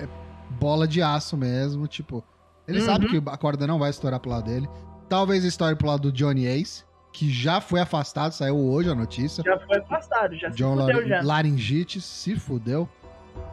[0.00, 0.08] é
[0.58, 1.86] bola de aço mesmo.
[1.86, 2.24] Tipo,
[2.66, 2.86] ele Uhum.
[2.86, 4.66] sabe que a corda não vai estourar pro lado dele.
[5.06, 8.94] Talvez a história pro lado do Johnny Ace, que já foi afastado, saiu hoje a
[8.94, 9.44] notícia.
[9.44, 11.22] Já foi afastado, já se John fudeu Lar já.
[11.22, 12.88] Laringite se fudeu.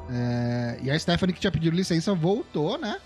[0.09, 2.97] É, E a Stephanie, que tinha pedido licença, voltou, né?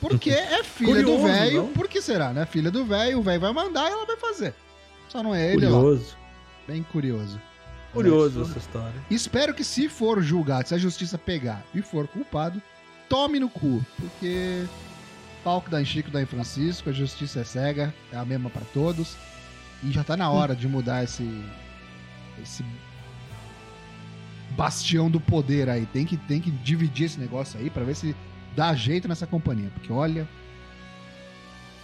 [0.00, 1.62] Porque é filha do Curioso, velho.
[1.62, 1.72] não?
[1.72, 2.44] Por que será, né?
[2.46, 4.54] Filha do velho, o velho vai mandar e ela vai fazer.
[5.08, 5.78] Só não é ele lá.
[5.78, 6.16] Curioso.
[6.68, 7.40] Bem curioso.
[7.92, 8.92] Curioso essa história.
[9.10, 12.60] Espero que se for julgado, se a justiça pegar e for culpado,
[13.08, 13.84] tome no cu.
[13.98, 14.64] Porque
[15.42, 19.16] palco da Chico da em Francisco, a justiça é cega, é a mesma pra todos.
[19.82, 21.26] E já tá na hora de mudar esse.
[22.42, 22.64] esse.
[24.56, 25.86] Bastião do poder aí.
[25.86, 28.14] Tem que, tem que dividir esse negócio aí pra ver se
[28.54, 29.70] dá jeito nessa companhia.
[29.74, 30.26] Porque olha.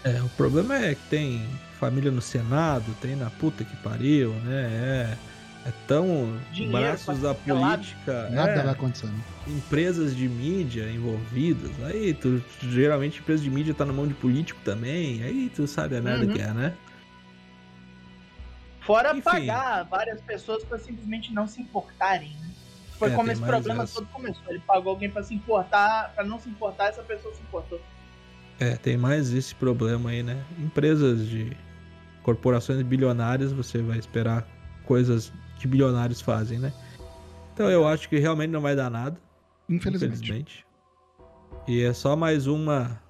[0.04, 1.46] É, o problema é que tem
[1.78, 5.16] família no Senado, tem na puta que pariu, né?
[5.64, 9.14] É, é tão Dinheiro braços da política, Nada é, vai acontecendo.
[9.46, 11.70] empresas de mídia envolvidas.
[11.84, 15.22] Aí tu geralmente empresa de mídia tá na mão de político também.
[15.22, 16.32] Aí tu sabe a merda Uhum.
[16.32, 16.74] que é, né?
[18.80, 19.22] Fora Enfim.
[19.22, 22.30] pagar várias pessoas pra simplesmente não se importarem.
[22.40, 22.48] né?
[23.02, 23.94] Foi É, como esse problema essa.
[23.94, 24.42] todo começou.
[24.48, 27.80] Ele pagou alguém pra se importar, pra não se importar, essa pessoa se importou.
[28.60, 30.44] É, tem mais esse problema aí, né?
[30.58, 31.56] Empresas de
[32.22, 34.46] corporações bilionárias, você vai esperar
[34.84, 36.72] coisas que bilionários fazem, né?
[37.52, 39.18] Então eu acho que realmente não vai dar nada,
[39.68, 40.14] Infelizmente.
[40.14, 40.66] infelizmente.
[41.66, 43.00] E é só mais uma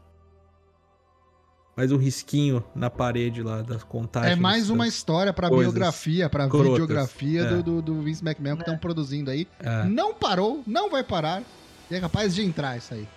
[1.83, 4.33] mais um risquinho na parede lá das contagens.
[4.39, 7.49] É mais uma história pra coisas biografia, pra crotas, videografia é.
[7.49, 9.49] do, do, do Vince McMahon que estão produzindo aí.
[9.59, 11.43] É, Não parou, não vai parar.
[11.91, 13.09] E é capaz de entrar isso aí.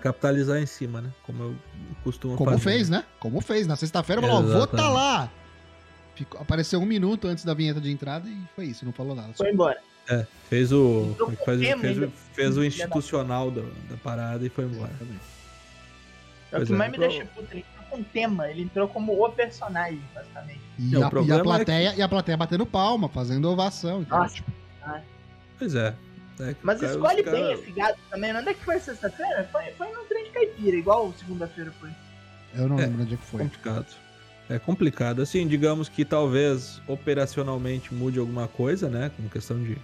[0.00, 1.10] capitalizar em cima, né?
[1.24, 1.56] Como eu
[2.04, 2.62] costumo Como fazer.
[2.62, 3.04] fez, né?
[3.18, 3.66] Como fez.
[3.66, 4.94] Na sexta-feira falou, ó, vou tá Exatamente.
[4.94, 5.30] lá.
[6.14, 9.32] Ficou, apareceu um minuto antes da vinheta de entrada e foi isso, não falou nada.
[9.36, 9.76] Foi embora.
[10.08, 11.16] É, fez o.
[11.32, 11.60] É faz?
[11.60, 14.92] tema fez, o- fez o institucional da, da parada e foi embora.
[16.52, 17.48] É o que é, mais me pro- deixa puto.
[17.50, 20.60] Ele entrou com tema, ele entrou como o personagem, basicamente.
[20.78, 24.00] E, a, e, a é plateia, e a plateia batendo palma, fazendo ovação.
[24.02, 24.18] entendeu?
[24.18, 24.34] Nossa.
[24.36, 24.50] Tipo,
[25.58, 25.94] Pois é.
[26.40, 28.34] É que Mas cara- escolhe cara- bem esse gado também.
[28.34, 29.48] Onde é que foi sexta-feira?
[29.52, 31.90] Foi, foi no trem de caipira, igual segunda-feira foi.
[32.54, 32.82] eu não É.
[32.86, 33.42] lembro onde é que foi.
[33.44, 33.86] complicado.
[34.50, 35.22] É complicado.
[35.22, 39.10] Assim, digamos que talvez operacionalmente mude alguma coisa, né?
[39.16, 39.76] Com questão de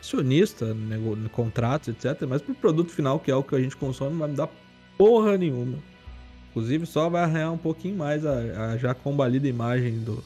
[0.00, 1.16] acionista, nego...
[1.30, 2.22] contratos, etc.
[2.28, 4.48] Mas pro produto final, que é o que a gente consome, não vai me dar
[4.96, 5.78] porra nenhuma.
[6.52, 10.22] Inclusive, só vai arranhar um pouquinho mais a, a já combalida imagem do,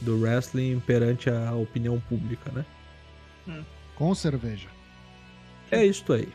[0.00, 2.64] do wrestling perante a opinião pública, né?
[3.94, 4.68] Com cerveja.
[5.70, 6.28] É isso aí.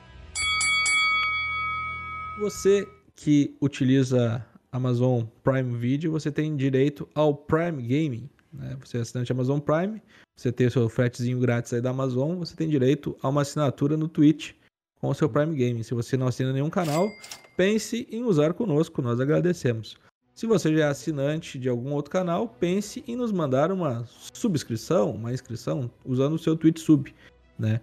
[2.39, 8.30] Você que utiliza Amazon Prime Video, você tem direito ao Prime Gaming.
[8.52, 8.78] Né?
[8.84, 10.02] Você é assinante Amazon Prime,
[10.36, 13.98] você tem o seu fretezinho grátis aí da Amazon, você tem direito a uma assinatura
[13.98, 14.54] no Twitch
[15.00, 15.84] com o seu Prime Gaming.
[15.84, 17.10] Se você não assina nenhum canal,
[17.55, 19.97] pense em usar conosco, nós agradecemos.
[20.33, 25.11] Se você já é assinante de algum outro canal, pense em nos mandar uma subscrição,
[25.11, 27.13] uma inscrição, usando o seu Twitch Sub,
[27.57, 27.79] né?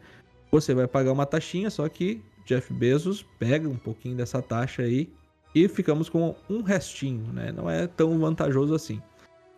[0.50, 5.08] Você vai pagar uma taxinha, só que Jeff Bezos pega um pouquinho dessa taxa aí
[5.54, 7.52] e ficamos com um restinho, né?
[7.52, 9.00] Não é tão vantajoso assim.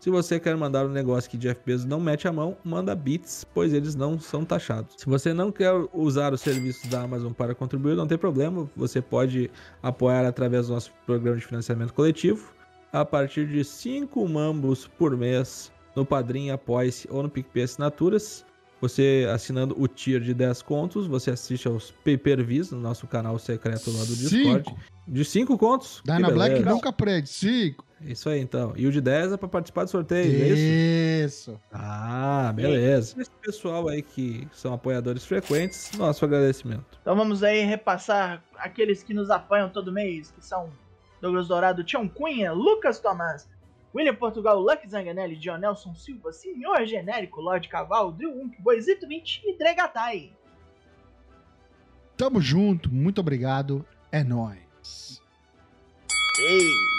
[0.02, 3.46] Se você quer mandar um negócio que Jeff Bezos não mete a mão, manda bits,
[3.54, 4.96] pois eles não são taxados.
[4.98, 8.68] Se você não quer usar os serviços da Amazon para contribuir, não tem problema.
[8.74, 9.48] Você pode
[9.80, 12.52] apoiar através do nosso programa de financiamento coletivo
[12.92, 18.44] a partir de 5 mambos por mês no Padrim, Apoie-se ou no PicPay Assinaturas.
[18.80, 23.92] Você assinando o tier de 10 contos, você assiste aos pay-per-views no nosso canal secreto
[23.92, 24.68] lá do Discord.
[24.68, 24.80] Cinco.
[25.06, 26.00] De 5 contos?
[26.00, 27.28] Que Black nunca prende.
[27.28, 27.84] Cinco.
[28.04, 28.72] Isso aí então.
[28.76, 31.52] E o de 10 é pra participar do sorteio, é isso?
[31.52, 31.60] Isso.
[31.72, 33.20] Ah, beleza.
[33.20, 36.98] Esse pessoal aí que são apoiadores frequentes, nosso agradecimento.
[37.00, 40.70] Então vamos aí repassar aqueles que nos apoiam todo mês, que são
[41.20, 43.48] Douglas Dourado, Tião Cunha, Lucas Tomás,
[43.94, 49.56] William Portugal, Lucky Zanganelli, Dionelson Silva, Senhor Genérico, Lorde Cavalo, Drill Unk, Boisito 20 e
[49.56, 50.32] Dregatai.
[52.16, 52.92] Tamo junto.
[52.92, 53.84] Muito obrigado.
[54.10, 55.20] É nóis.
[56.38, 56.91] Ei!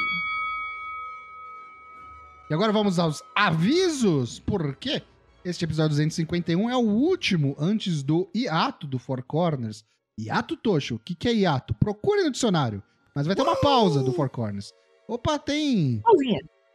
[2.54, 5.02] E agora vamos aos avisos, porque
[5.44, 9.84] este episódio 251 é o último antes do hiato do Four Corners.
[10.20, 11.74] Hiato Tocho, o que, que é hiato?
[11.74, 12.84] Procure no dicionário,
[13.16, 14.72] mas vai ter uma pausa do Four Corners.
[15.08, 16.00] Opa, tem,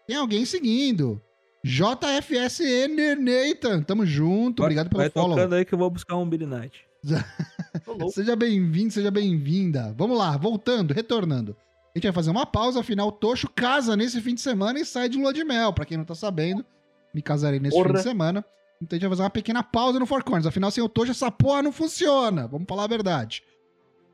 [0.05, 1.23] tem alguém seguindo.
[1.65, 5.37] JFSN Nathan, tamo junto, obrigado pelo Vai follow.
[5.37, 6.77] tocando aí que eu vou buscar um Billy Knight.
[8.11, 9.95] Seja bem-vindo, seja bem-vinda.
[9.97, 11.57] Vamos lá, voltando, retornando.
[11.95, 14.85] A gente vai fazer uma pausa, afinal, o Tocho casa nesse fim de semana e
[14.85, 15.73] sai de lua de mel.
[15.73, 16.65] Pra quem não tá sabendo,
[17.15, 17.89] me casarei nesse Porra.
[17.89, 18.45] fim de semana.
[18.81, 20.47] Então a gente vai fazer uma pequena pausa no Four Corners.
[20.47, 22.47] Afinal, sem o Tocho, essa porra não funciona.
[22.47, 23.43] Vamos falar a verdade.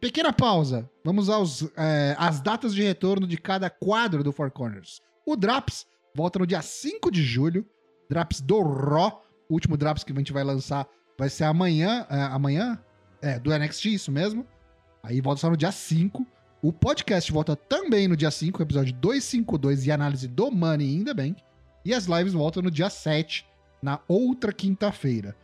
[0.01, 0.89] Pequena pausa.
[1.05, 5.03] Vamos aos, é, às datas de retorno de cada quadro do Four Corners.
[5.27, 7.67] O Draps volta no dia 5 de julho.
[8.09, 9.23] Draps do Raw.
[9.49, 10.87] O último Draps que a gente vai lançar
[11.19, 12.07] vai ser amanhã.
[12.09, 12.83] é, amanhã?
[13.21, 14.47] É, do NXT, isso mesmo.
[15.03, 16.27] Aí volta só no dia 5.
[16.65, 21.13] O podcast volta também no dia 5, episódio 252 e análise do Money in the
[21.13, 21.43] Bank.
[21.85, 23.47] E as lives voltam no dia 7,
[23.83, 25.37] na outra quinta-feira.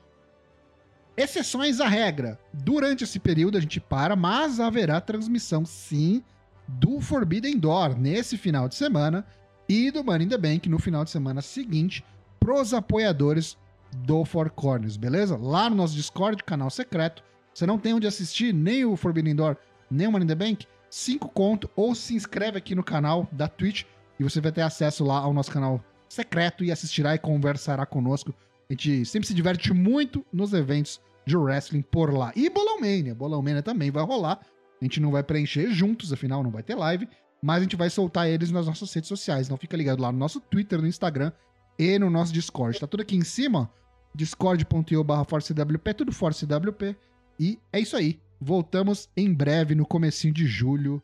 [1.14, 2.40] Exceções à regra.
[2.54, 6.24] Durante esse período a gente para, mas haverá transmissão sim
[6.66, 9.26] do Forbidden Door nesse final de semana
[9.68, 12.02] e do Money in the Bank no final de semana seguinte
[12.38, 13.58] pros apoiadores
[13.94, 15.36] do Four Corners, beleza?
[15.36, 19.58] Lá no nosso Discord, canal secreto, você não tem onde assistir nem o Forbidden Door,
[19.90, 23.46] nem o Money in the Bank, 5 conto, ou se inscreve aqui no canal da
[23.48, 23.84] Twitch
[24.18, 28.34] e você vai ter acesso lá ao nosso canal secreto e assistirá e conversará conosco.
[28.68, 32.32] A gente sempre se diverte muito nos eventos de wrestling por lá.
[32.34, 34.40] E Bolão Mania, Bolão Mania também vai rolar.
[34.80, 37.08] A gente não vai preencher juntos, afinal não vai ter live,
[37.42, 39.46] mas a gente vai soltar eles nas nossas redes sociais.
[39.46, 41.32] Então fica ligado lá no nosso Twitter, no Instagram
[41.78, 42.78] e no nosso Discord.
[42.78, 43.70] Tá tudo aqui em cima,
[44.14, 46.96] discord.io barra ForceWP, tudo ForceWP.
[47.38, 48.20] E é isso aí.
[48.42, 51.02] Voltamos em breve, no comecinho de julho.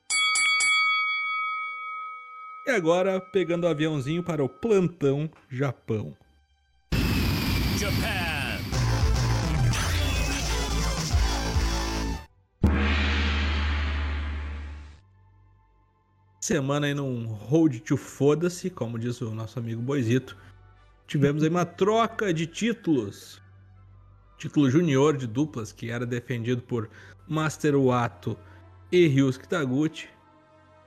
[2.67, 6.17] E agora, pegando o aviãozinho para o plantão Japão.
[16.41, 20.39] Semana aí num hold to foda-se, como diz o nosso amigo Boizito.
[21.07, 23.43] Tivemos aí uma troca de títulos.
[24.39, 26.89] Título junior de duplas, que era defendido por
[27.29, 28.37] Master Wato
[28.91, 30.09] e Ryusuke Taguchi,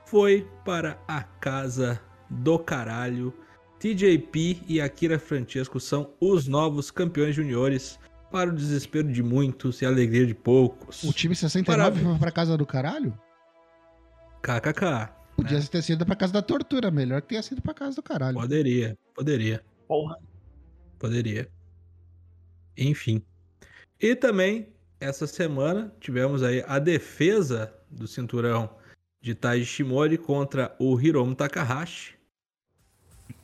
[0.05, 1.99] foi para a casa
[2.29, 3.33] do caralho.
[3.79, 7.97] TJP e Akira Francesco são os novos campeões juniores
[8.31, 11.03] para o desespero de muitos e a alegria de poucos.
[11.03, 12.03] O time 69 Parabéns.
[12.07, 13.17] foi pra casa do caralho?
[14.41, 15.09] KKK.
[15.35, 18.37] Podia ter sido pra casa da tortura, melhor que tenha sido pra casa do caralho.
[18.37, 20.17] Poderia, poderia, Porra.
[20.99, 21.49] poderia.
[22.77, 23.21] Enfim.
[24.01, 24.67] E também,
[24.99, 28.69] essa semana, tivemos aí a defesa do cinturão
[29.21, 32.13] de Taiji Shimori contra o Hiromu Takahashi.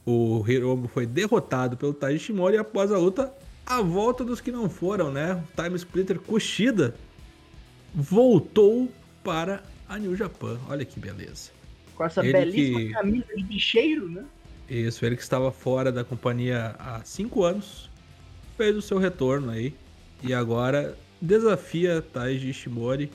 [0.06, 3.34] O Hiromu foi derrotado pelo Taiji Shimori e após a luta,
[3.65, 5.34] a volta dos que não foram, né?
[5.34, 6.94] O Time Splitter Kushida
[7.94, 8.91] voltou
[9.24, 10.60] para a New Japan.
[10.70, 11.52] Olha que beleza.
[11.96, 14.26] Com essa Ele belíssima que- camisa de bicheiro, né?
[14.70, 17.89] Isso, ele que estava fora da companhia há cinco anos,
[18.58, 19.74] fez o seu retorno aí
[20.24, 23.12] e agora desafia Taiji Ishimori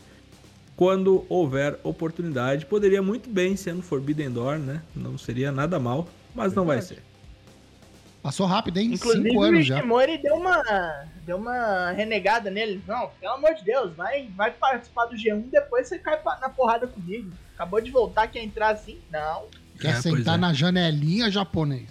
[0.77, 2.67] quando houver oportunidade.
[2.67, 4.83] Poderia muito bem ser no Forbidden Door, né?
[4.95, 7.03] Não seria nada mal, mas não vai ser.
[8.23, 8.93] Passou rápido, hein?
[8.93, 9.79] Inclusive Cinco o anos já.
[9.79, 10.63] Ishimori deu uma,
[11.25, 12.83] deu uma renegada nele.
[12.87, 16.87] Não, pelo amor de Deus, vai, vai participar do G1, depois você cai na porrada
[16.87, 17.31] comigo.
[17.55, 18.99] Acabou de voltar, quer entrar assim?
[19.11, 19.45] Não.
[19.81, 20.39] Quer É, sentar é.
[20.39, 21.89] na janelinha japonês.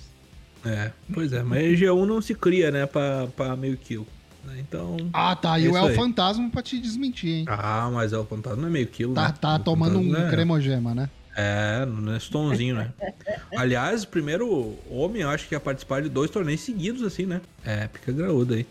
[0.66, 4.06] É, pois é, mas G1 não se cria, né, pra, pra meio kill.
[4.43, 4.56] Né?
[4.60, 4.97] Então.
[5.13, 5.60] Ah, tá.
[5.60, 5.95] E É o isso El aí.
[5.95, 7.45] Fantasma pra te desmentir, hein?
[7.47, 9.34] Ah, mas é o fantasma não é meio kill, Tá, né?
[9.39, 11.10] tá O tomando um fantasma é- cremogema, né?
[11.38, 12.91] É, nesse tonzinho, né?
[13.56, 17.39] Aliás, o primeiro homem, eu acho que ia participar de dois torneios seguidos, assim, né?
[17.63, 18.65] É, pica graúda aí.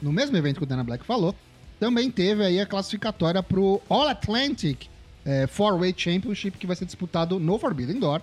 [0.00, 1.34] No mesmo evento que o Dana Black falou,
[1.80, 4.86] também teve aí a classificatória pro All Atlantic
[5.24, 8.20] é, Four Way Championship, que vai ser disputado no Forbidden Door.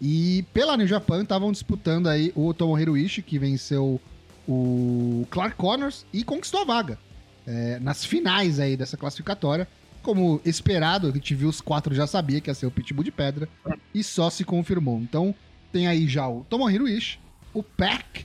[0.00, 4.00] E pela New Japan estavam disputando aí o Tomohiro Ishii, que venceu
[4.48, 6.98] o Clark Connors e conquistou a vaga.
[7.46, 9.68] é, nas finais aí dessa classificatória.
[10.02, 13.10] Como esperado, a gente viu os quatro já sabia que ia ser o Pitbull de
[13.10, 13.48] Pedra.
[13.92, 14.98] E só se confirmou.
[15.00, 15.34] Então
[15.72, 17.18] tem aí já o Tomohiro Ishii,
[17.52, 18.24] o Pac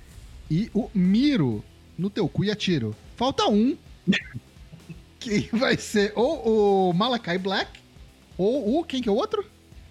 [0.51, 1.63] e o Miro
[1.97, 2.95] no teu cu e atiro.
[3.15, 3.77] Falta um,
[5.19, 7.79] que vai ser ou o Malakai Black,
[8.37, 8.83] ou o.
[8.83, 9.45] Quem que é o outro?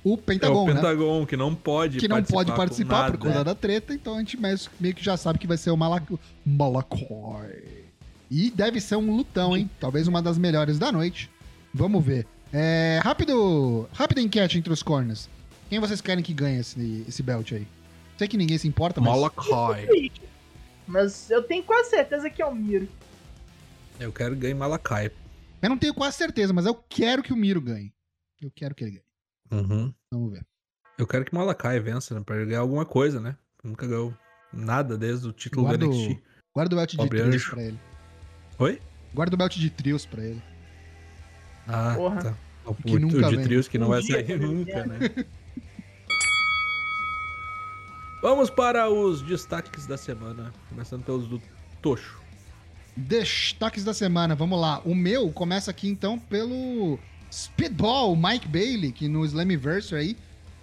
[0.04, 0.74] O É o Pentagon, né?
[0.74, 4.18] Pentagon, que não pode Que não pode com participar por causa da treta, então a
[4.18, 6.06] gente meio meio que já sabe que vai ser o Malac...
[6.44, 7.86] Malakoi.
[8.30, 9.68] E deve ser um lutão, hein?
[9.80, 11.30] Talvez uma das melhores da noite.
[11.72, 12.26] Vamos ver.
[12.52, 15.28] É, rápido, rápida enquete entre os corners.
[15.68, 17.66] Quem vocês querem que ganhe esse, esse belt aí?
[18.16, 19.12] Sei que ninguém se importa, mas...
[19.12, 20.10] Malakai.
[20.86, 22.88] Mas eu tenho quase certeza que é o Miro.
[24.00, 25.10] Eu quero ganhar Malakai.
[25.60, 27.92] Eu não tenho quase certeza, mas eu quero que o Miro ganhe.
[28.40, 29.07] Eu quero que ele ganhe.
[29.50, 29.92] Uhum.
[30.12, 30.44] Vamos ver.
[30.98, 32.22] Eu quero que Malakai vença, né?
[32.24, 33.36] Pra ele ganhar alguma coisa, né?
[33.62, 34.12] Nunca ganhou
[34.52, 36.22] nada desde o título Guarda do NXT.
[36.54, 37.50] Guarda o belt de Pobre trios anjo.
[37.50, 37.80] pra ele.
[38.58, 38.82] Oi?
[39.14, 40.42] Guarda o belt de trios pra ele.
[41.66, 42.22] Ah, Porra.
[42.22, 42.34] tá.
[42.64, 43.44] O Que o nunca de vem.
[43.44, 44.98] trios que não Um vai sair nunca, né?
[48.20, 50.52] Vamos para os destaques da semana.
[50.68, 51.40] Começando pelos do
[51.80, 52.18] Tocho.
[52.96, 54.80] Destaques da semana, vamos lá.
[54.84, 56.98] O meu começa aqui então pelo
[57.30, 60.16] Speedball Mike Bailey, que no Slammiversary aí,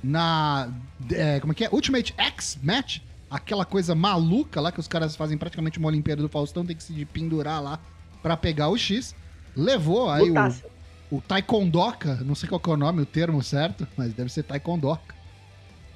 [0.03, 0.69] na.
[1.11, 1.69] é, como é que é?
[1.71, 2.99] Ultimate X Match,
[3.29, 6.83] aquela coisa maluca lá que os caras fazem praticamente uma Olimpíada do Faustão, tem que
[6.83, 7.79] se pendurar lá
[8.21, 9.15] pra pegar o X.
[9.55, 13.87] Levou aí o, o Taekwondoka, não sei qual que é o nome, o termo certo,
[13.95, 15.15] mas deve ser Taekwondoka.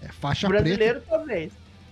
[0.01, 0.63] É faixa preta.
[0.63, 1.51] Brasileiro, talvez.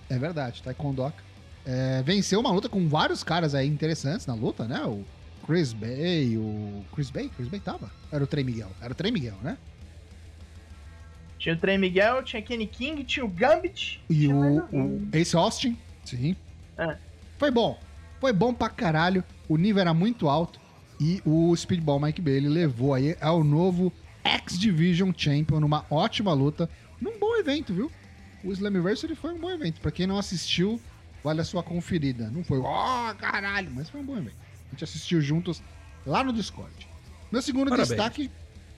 [0.09, 1.23] É verdade, Taekwondoka.
[1.65, 4.81] É, venceu uma luta com vários caras aí interessantes na luta, né?
[4.85, 5.03] O
[5.47, 6.83] Chris Bay, o.
[6.93, 7.29] Chris Bay?
[7.29, 7.89] Chris Bay tava?
[8.11, 8.69] Era o Trey Miguel.
[8.81, 9.57] Era o Trey Miguel, né?
[11.39, 14.01] Tinha o Trey Miguel, tinha Kenny King, tinha o Gambit.
[14.09, 15.77] E o, o Ace Austin.
[16.03, 16.35] Sim.
[16.77, 16.97] É.
[17.37, 17.79] Foi bom.
[18.19, 19.23] Foi bom pra caralho.
[19.47, 20.59] O nível era muito alto.
[20.99, 23.93] E o Speedball Mike Bailey levou aí ao novo
[24.25, 26.69] X Division Champion numa ótima luta.
[26.99, 27.89] Num bom evento, viu?
[28.43, 29.79] O Slammiversary foi um bom evento.
[29.79, 30.81] Pra quem não assistiu,
[31.23, 32.29] vale a sua conferida.
[32.31, 34.46] Não foi, ó, caralho, mas foi um bom evento.
[34.67, 35.61] A gente assistiu juntos
[36.05, 36.87] lá no Discord.
[37.31, 37.89] Meu segundo Parabéns.
[37.89, 38.31] destaque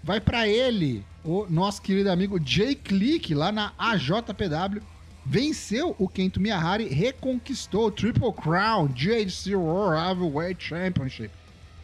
[0.04, 4.82] vai pra ele, o nosso querido amigo Jay Click, lá na AJPW.
[5.26, 11.30] Venceu o Kento Miyahari, reconquistou o Triple Crown JHC World Heavyweight Championship.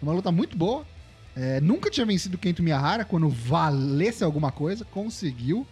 [0.01, 0.85] Uma luta muito boa.
[1.35, 5.67] É, nunca tinha vencido o Kento Miyahara quando valesse alguma coisa, conseguiu.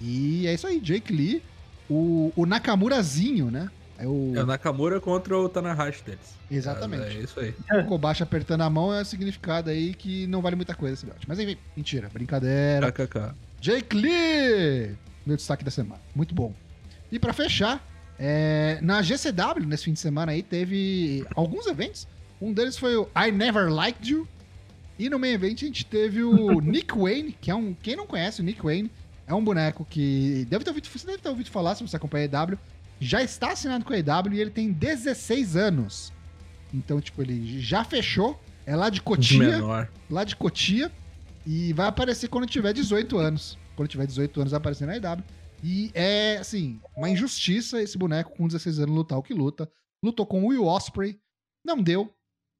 [0.00, 1.42] E é isso aí, Jake Lee,
[1.88, 3.70] o, o Nakamurazinho, né?
[4.00, 6.34] É o, É o Nakamura contra o Tanahashi deles.
[6.50, 7.04] Exatamente.
[7.04, 7.54] É, é isso aí.
[7.82, 11.04] o Kobashi apertando a mão é o significado aí que não vale muita coisa esse
[11.04, 11.22] belt.
[11.28, 12.90] Mas enfim, mentira, brincadeira.
[12.90, 13.34] KKK.
[13.60, 14.96] Jake Lee!
[15.26, 16.00] Meu destaque da semana.
[16.14, 16.54] Muito bom.
[17.12, 17.86] E pra fechar,
[18.18, 22.08] é, na GCW, nesse fim de semana aí, teve alguns eventos.
[22.40, 24.26] Um deles foi o I Never Liked You.
[24.98, 27.74] E no main event a gente teve o Nick Wayne, que é um.
[27.74, 28.90] Quem não conhece o Nick Wayne,
[29.26, 30.46] é um boneco que.
[30.48, 32.58] Deve ter ouvido, você deve ter ouvido falar se você acompanha a EW.
[33.00, 36.12] Já está assinado com a EW e ele tem 16 anos.
[36.72, 38.38] Então, tipo, ele já fechou.
[38.66, 39.38] É lá de Cotia.
[39.38, 39.90] menor.
[40.08, 40.92] Lá de Cotia.
[41.46, 43.58] E vai aparecer quando tiver 18 anos.
[43.74, 45.24] Quando tiver 18 anos, vai aparecer na EW.
[45.64, 49.70] E é, assim, uma injustiça esse boneco com 16 anos lutar o que luta.
[50.04, 51.18] Lutou com o Will Osprey.
[51.64, 52.14] Não deu.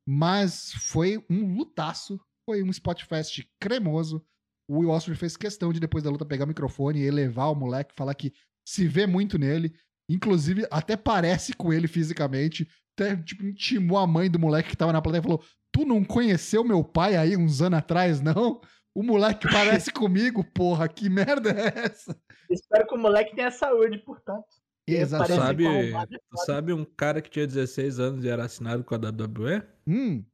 [0.08, 2.18] Mas foi um lutaço.
[2.46, 4.24] Foi um Spotfest cremoso.
[4.68, 7.54] O Will Osprey fez questão de, depois da luta, pegar o microfone e elevar o
[7.54, 8.32] moleque, falar que
[8.64, 9.74] se vê muito nele.
[10.12, 12.68] Inclusive, até parece com ele fisicamente.
[12.98, 15.42] Até, tipo, intimou a mãe do moleque que tava na plateia e falou:
[15.72, 18.60] Tu não conheceu meu pai aí uns anos atrás, não?
[18.94, 22.16] O moleque parece comigo, porra, que merda é essa?
[22.50, 24.44] Espero que o moleque tenha saúde, portanto.
[24.86, 25.22] Exato.
[25.22, 25.64] Parece Sabe,
[26.08, 29.62] tu sabe um cara que tinha 16 anos e era assinado com a WWE?
[29.86, 30.24] Hum,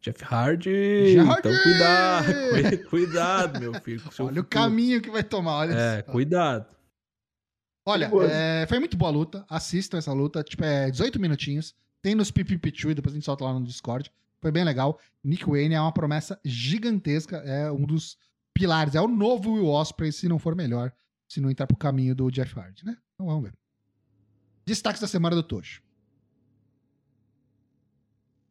[0.00, 1.14] Jeff Hardy.
[1.14, 4.02] Jeff Então cuidado, cu- cuidado, meu filho.
[4.20, 6.10] olha o caminho que vai tomar, olha É, só.
[6.12, 6.75] cuidado.
[7.86, 9.46] Olha, é, foi muito boa a luta.
[9.48, 10.42] Assistam essa luta.
[10.42, 11.72] Tipo, é 18 minutinhos.
[12.02, 14.12] Tem nos PPP2 e depois a gente solta lá no Discord.
[14.40, 14.98] Foi bem legal.
[15.22, 17.36] Nick Wayne é uma promessa gigantesca.
[17.38, 18.18] É um dos
[18.52, 18.96] pilares.
[18.96, 20.92] É o novo Will Osprey, se não for melhor.
[21.28, 22.96] Se não entrar pro caminho do Jeff Hardy, né?
[23.14, 23.52] Então vamos ver.
[24.64, 25.80] Destaques da semana do Tocho.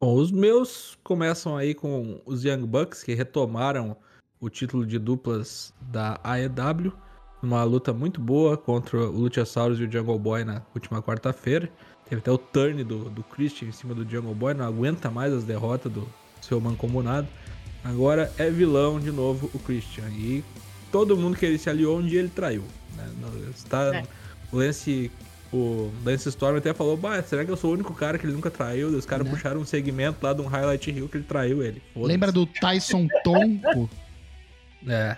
[0.00, 3.96] Bom, os meus começam aí com os Young Bucks, que retomaram
[4.40, 6.92] o título de duplas da AEW.
[7.42, 11.68] Uma luta muito boa contra o Luchasaurus e o Jungle Boy na última quarta-feira.
[12.08, 15.32] Teve até o turn do, do Christian em cima do Jungle Boy, não aguenta mais
[15.32, 16.08] as derrotas do
[16.40, 17.26] seu mancomunado.
[17.84, 20.08] Agora é vilão de novo o Christian.
[20.10, 20.42] E
[20.90, 22.64] todo mundo que ele se aliou um dia ele traiu.
[22.96, 23.04] Né?
[23.54, 24.04] Está, É.
[24.52, 25.10] O Lance.
[25.52, 28.32] O Lance Storm até falou: bah, será que eu sou o único cara que ele
[28.32, 28.88] nunca traiu?
[28.88, 29.32] Os caras Né?
[29.32, 31.80] puxaram um segmento lá de um Highlight Hill que ele traiu ele.
[31.94, 33.88] Lembra do Tyson Tonko?
[34.88, 35.16] É.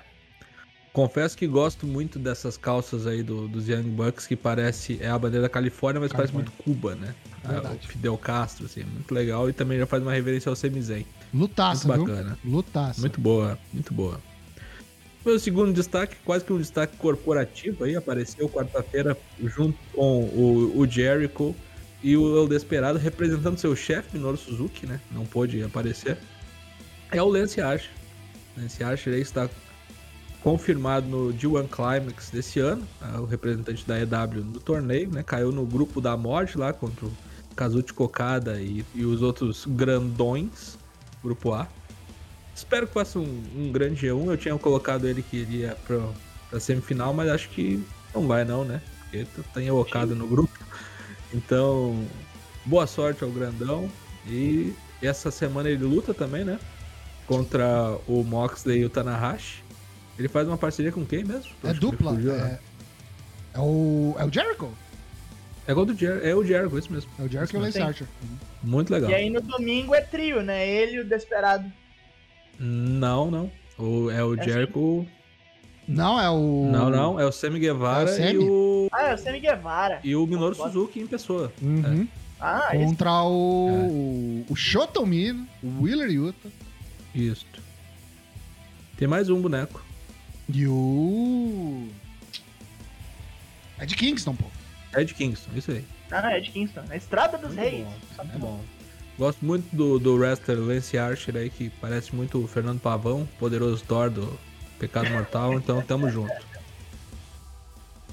[0.92, 4.98] Confesso que gosto muito dessas calças aí do, dos Young Bucks, que parece.
[5.00, 6.52] É a bandeira da Califórnia, mas parece Califórnia.
[6.64, 7.14] muito Cuba, né?
[7.44, 7.78] É, Verdade.
[7.84, 9.48] o Fidel Castro, assim, muito legal.
[9.48, 11.06] E também já faz uma reverência ao Semizen.
[11.32, 12.14] Lutaça, Muito viu?
[12.14, 12.38] bacana.
[12.44, 13.00] Lutaça.
[13.00, 14.20] Muito boa, muito boa.
[15.24, 20.86] Meu segundo destaque, quase que um destaque corporativo aí, apareceu quarta-feira junto com o, o
[20.86, 21.54] Jericho
[22.02, 25.00] e o El Desperado, representando seu chefe, Minoru Suzuki, né?
[25.10, 26.16] Não pôde aparecer.
[27.12, 27.90] É o Lance Archer.
[28.56, 29.50] Lance Archer aí está
[30.48, 35.22] confirmado no G1 Climax desse ano, é o representante da EW no torneio, né?
[35.22, 37.12] Caiu no grupo da morte lá contra o
[37.54, 40.78] Kazuchi Kokada e, e os outros grandões,
[41.22, 41.68] grupo A.
[42.56, 44.26] Espero que faça um, um grande G1.
[44.26, 46.00] Eu tinha colocado ele que iria pra,
[46.48, 47.84] pra semifinal, mas acho que
[48.14, 48.80] não vai não, né?
[49.02, 50.58] Porque tem o Okada no grupo.
[51.34, 52.06] Então,
[52.64, 53.86] boa sorte ao grandão.
[54.26, 54.72] E
[55.02, 56.58] essa semana ele luta também, né?
[57.26, 59.67] Contra o Moxley e o Tanahashi.
[60.18, 61.50] Ele faz uma parceria com quem mesmo?
[61.62, 62.14] É Acho dupla.
[62.14, 62.58] fugiu, É, né?
[63.54, 64.70] é o, é o Jericho?
[65.66, 67.10] É igual do Jer é o Jericho, isso mesmo.
[67.18, 67.80] É o Jericho e o Lance.
[67.80, 68.06] Archer.
[68.62, 69.10] Muito legal.
[69.10, 70.66] E aí no domingo é trio, né?
[70.68, 71.70] Ele e o Desperado.
[72.58, 73.50] Não, não.
[73.78, 74.50] O, é o É assim?
[74.50, 75.06] Jericho.
[75.86, 76.68] Não, é o.
[76.72, 77.20] Não, não.
[77.20, 78.38] É o Sammy Guevara É o e Sammy?
[78.38, 78.88] o.
[78.92, 80.00] Ah, é o Sammy Guevara.
[80.02, 80.70] E o Minoru Bota.
[80.72, 81.52] Suzuki em pessoa.
[81.62, 82.08] Uhum.
[82.40, 84.44] Ah, esse Contra o.
[84.48, 86.48] O Shoto Mino, o Willer Yuta
[87.14, 87.46] Isso.
[88.96, 89.82] Tem mais um boneco.
[90.48, 91.88] E o.
[93.78, 94.46] É de Kingston, pô.
[94.98, 95.84] Ed Kingston, isso aí.
[96.10, 96.82] Ah, é de Kingston.
[96.88, 97.84] Na Estrada dos Muito Reis.
[97.84, 98.60] bom, É bom.
[99.18, 103.82] Gosto muito do, do wrestler Lance Archer aí, que parece muito o Fernando Pavão, poderoso
[103.84, 104.38] Thor do
[104.78, 106.32] Pecado Mortal, então tamo junto.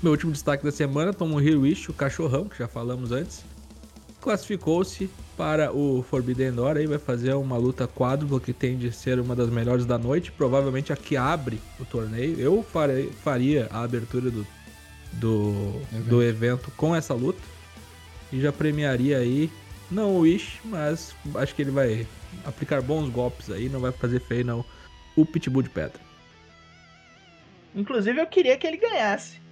[0.01, 3.45] Meu último destaque da semana, Tomohiro Ishii, o cachorrão, que já falamos antes,
[4.19, 9.19] classificou-se para o Forbidden Door, aí vai fazer uma luta quádrupla que tende a ser
[9.19, 12.39] uma das melhores da noite, provavelmente a que abre o torneio.
[12.39, 14.47] Eu farei, faria a abertura do,
[15.13, 17.41] do, do evento com essa luta
[18.31, 19.49] e já premiaria aí,
[19.91, 22.07] não o Ish, mas acho que ele vai
[22.45, 24.65] aplicar bons golpes aí, não vai fazer feio não,
[25.15, 25.99] o Pitbull de Pedra.
[27.75, 29.44] Inclusive, eu queria que ele ganhasse.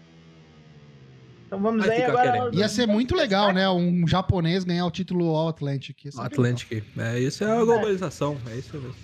[1.54, 2.32] Então vamos Vai aí agora.
[2.32, 2.56] querendo.
[2.58, 3.70] Ia ser muito legal, né?
[3.70, 5.97] Um japonês ganhar o título All Atlantic.
[6.04, 8.95] Bem Atlantic, é, isso é a globalização, é isso mesmo.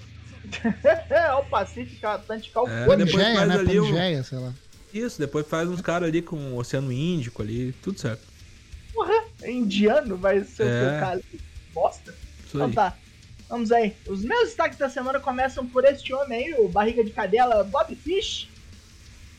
[1.12, 2.97] É, o Pacífico, Atlântico, É, legal.
[2.97, 3.56] depois Pangeia, faz né?
[3.56, 4.54] ali um- Pangeia, sei lá.
[4.91, 8.24] Isso, depois faz uns caras ali com o Oceano Índico ali, tudo certo.
[9.45, 10.80] indiano vai ser o É.
[10.89, 11.22] teu cara.
[11.72, 12.12] Bosta.
[12.45, 12.74] Isso Então aí.
[12.74, 12.97] tá.
[13.47, 13.95] Vamos aí.
[14.08, 17.95] Os meus destaques da semana começam por este homem aí, o barriga de cadela Bob
[17.95, 18.50] Fish.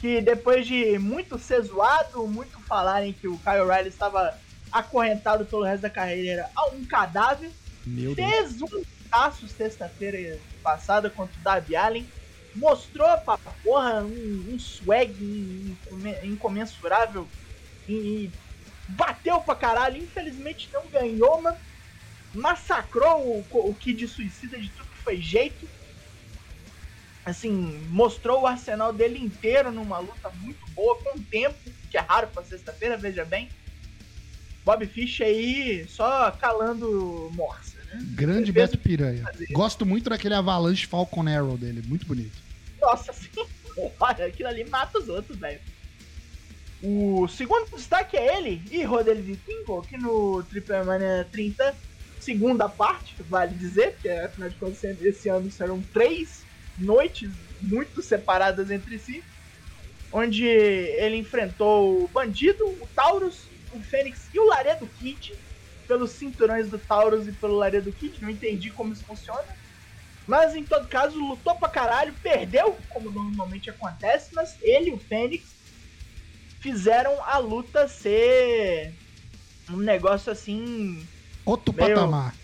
[0.01, 4.35] Que depois de muito ser zoado, muito falarem que o Kyle O'Reilly estava
[4.73, 7.51] acorrentado pelo resto da carreira a um cadáver,
[7.85, 8.29] Meu Deus.
[8.31, 12.09] fez um passo sexta-feira passada contra o Darby Allen.
[12.55, 17.29] Mostrou pra porra um, um swag incomen- incomensurável
[17.87, 18.31] e
[18.89, 21.59] bateu pra caralho, infelizmente não ganhou, mano.
[22.35, 25.69] Massacrou o, o Kid Suicida de tudo que foi jeito.
[27.25, 31.59] Assim, mostrou o arsenal dele inteiro numa luta muito boa, com tempo,
[31.91, 33.49] que é raro pra sexta-feira, veja bem.
[34.65, 38.01] Bob Fish aí só calando morsa, né?
[38.15, 39.25] Grande Beto Piranha.
[39.51, 42.37] Gosto muito daquele Avalanche Falcon Arrow dele, muito bonito.
[42.81, 45.61] Nossa senhora, aquilo ali mata os outros, velho.
[46.83, 51.75] O segundo destaque é ele, e Rodel Vikingo, que no Triple Mania 30,
[52.19, 56.49] segunda parte, vale dizer, porque afinal de contas esse ano serão três
[56.81, 59.23] noites muito separadas entre si,
[60.13, 65.33] onde ele enfrentou o Bandido, o Taurus, o Fênix e o Laredo Kid,
[65.87, 69.45] pelos cinturões do Taurus e pelo Laredo Kid, não entendi como isso funciona.
[70.27, 74.99] Mas em todo caso, lutou pra caralho, perdeu, como normalmente acontece, mas ele e o
[74.99, 75.43] Fênix
[76.61, 78.95] fizeram a luta ser
[79.69, 81.07] um negócio assim.
[81.45, 81.95] Outro meio...
[81.95, 82.40] patamar.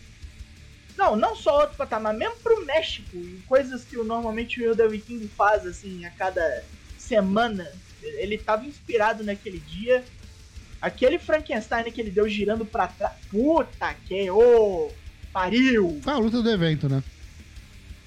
[0.97, 3.17] Não, não só outro patamar, mesmo pro México,
[3.47, 6.65] coisas que normalmente o Hilda Viking faz assim a cada
[6.99, 7.71] semana.
[8.03, 10.05] Ele tava inspirado naquele dia.
[10.81, 13.13] Aquele Frankenstein que ele deu girando pra trás.
[13.31, 14.87] Puta que ô!
[14.87, 14.93] Oh,
[15.33, 16.01] pariu!
[16.03, 17.03] Foi a luta do evento, né?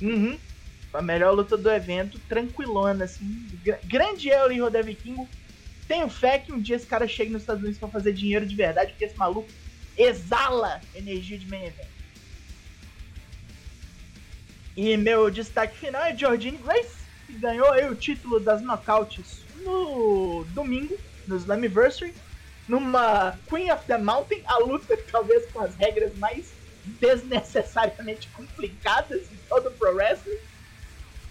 [0.02, 0.38] Uhum.
[0.94, 3.46] A melhor luta do evento, tranquilona, assim.
[3.86, 5.28] Grande El e Rodé Vikingo
[5.88, 8.56] tenho fé que um dia esse cara chegue nos Estados Unidos pra fazer dinheiro de
[8.56, 9.50] verdade, porque esse maluco
[9.98, 11.88] exala energia de main event.
[14.82, 20.46] E meu destaque final é Jordine Grace, que ganhou aí o título das knockouts no
[20.54, 22.14] domingo, no Slammiversary,
[22.66, 29.38] numa Queen of the Mountain, a luta talvez com as regras mais desnecessariamente complicadas de
[29.50, 30.40] todo o Pro Wrestling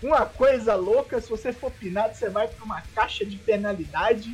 [0.03, 4.29] uma coisa louca, se você for pinado, você vai pra uma caixa de penalidade.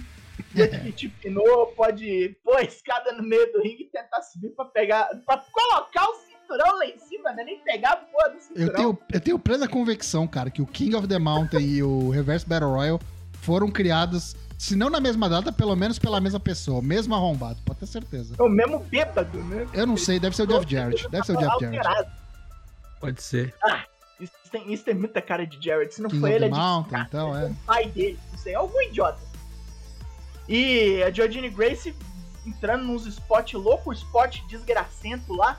[0.55, 4.51] E que te pinou pode pôr a escada no meio do ringue e tentar subir
[4.51, 5.09] pra pegar.
[5.25, 7.45] pra colocar o cinturão lá em cima, né?
[7.45, 8.66] Nem pegar a porra do cinturão.
[8.66, 12.11] Eu tenho, eu tenho plena convicção, cara, que o King of the Mountain e o
[12.11, 13.01] Reverse Battle Royal
[13.40, 17.80] foram criados, se não na mesma data, pelo menos pela mesma pessoa, mesmo arrombado, pode
[17.80, 18.34] ter certeza.
[18.38, 19.66] É o mesmo bêbado, né?
[19.72, 21.09] Eu não sei, deve ser o Jeff Jarrett.
[21.09, 22.11] Deve ser o Jeff Jarrett.
[23.01, 23.55] Pode ser.
[23.62, 23.84] Ah,
[24.18, 25.95] isso tem, isso tem muita cara de Jarrett.
[25.95, 27.47] Se não King foi ele, é de Mountain, cara, então, é.
[27.47, 28.18] o pai dele.
[28.32, 29.20] Não sei, algum idiota.
[30.49, 31.95] E a Jordine Grace
[32.47, 35.59] entrando nos spot louco, spot desgracento lá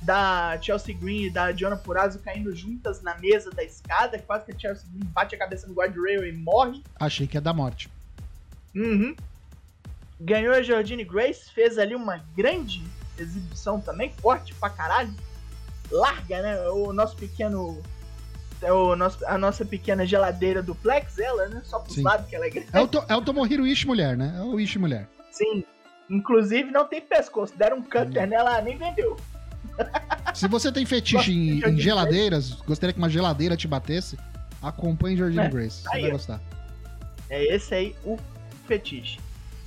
[0.00, 4.52] da Chelsea Green e da Diona Purazzo caindo juntas na mesa da escada, quase que
[4.52, 6.82] a Chelsea Green bate a cabeça no guardrail e morre.
[6.98, 7.90] Achei que é da morte.
[8.74, 9.14] Uhum.
[10.20, 12.82] Ganhou a Jordine Grace, fez ali uma grande
[13.18, 15.12] exibição também, forte pra caralho.
[15.90, 16.68] Larga, né?
[16.68, 17.82] O nosso pequeno
[18.60, 21.62] é o nosso, a nossa pequena geladeira duplex, ela, né?
[21.64, 22.02] Só pros Sim.
[22.02, 22.68] lados que ela é grande.
[22.72, 24.34] É o, to, é o Tomohiro Ishi mulher, né?
[24.36, 25.08] É o Ishi mulher.
[25.30, 25.64] Sim.
[26.10, 27.56] Inclusive não tem pescoço.
[27.56, 29.16] Deram um cutter nela, ela nem vendeu.
[30.34, 34.16] Se você tem fetiche em, em geladeiras, gostaria que uma geladeira te batesse,
[34.62, 35.82] acompanhe Jordine É, Grace.
[35.82, 36.40] Você aí, vai gostar.
[37.30, 38.16] É esse aí o
[38.66, 39.18] fetiche.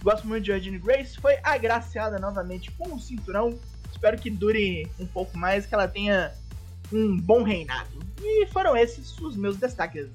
[0.04, 1.18] Gosto muito de Jordine Grace.
[1.18, 3.58] Foi agraciada novamente com o cinturão.
[3.92, 6.32] Espero que dure um pouco mais, que ela tenha
[6.92, 7.90] um bom reinado.
[8.22, 10.08] E foram esses os meus destaques.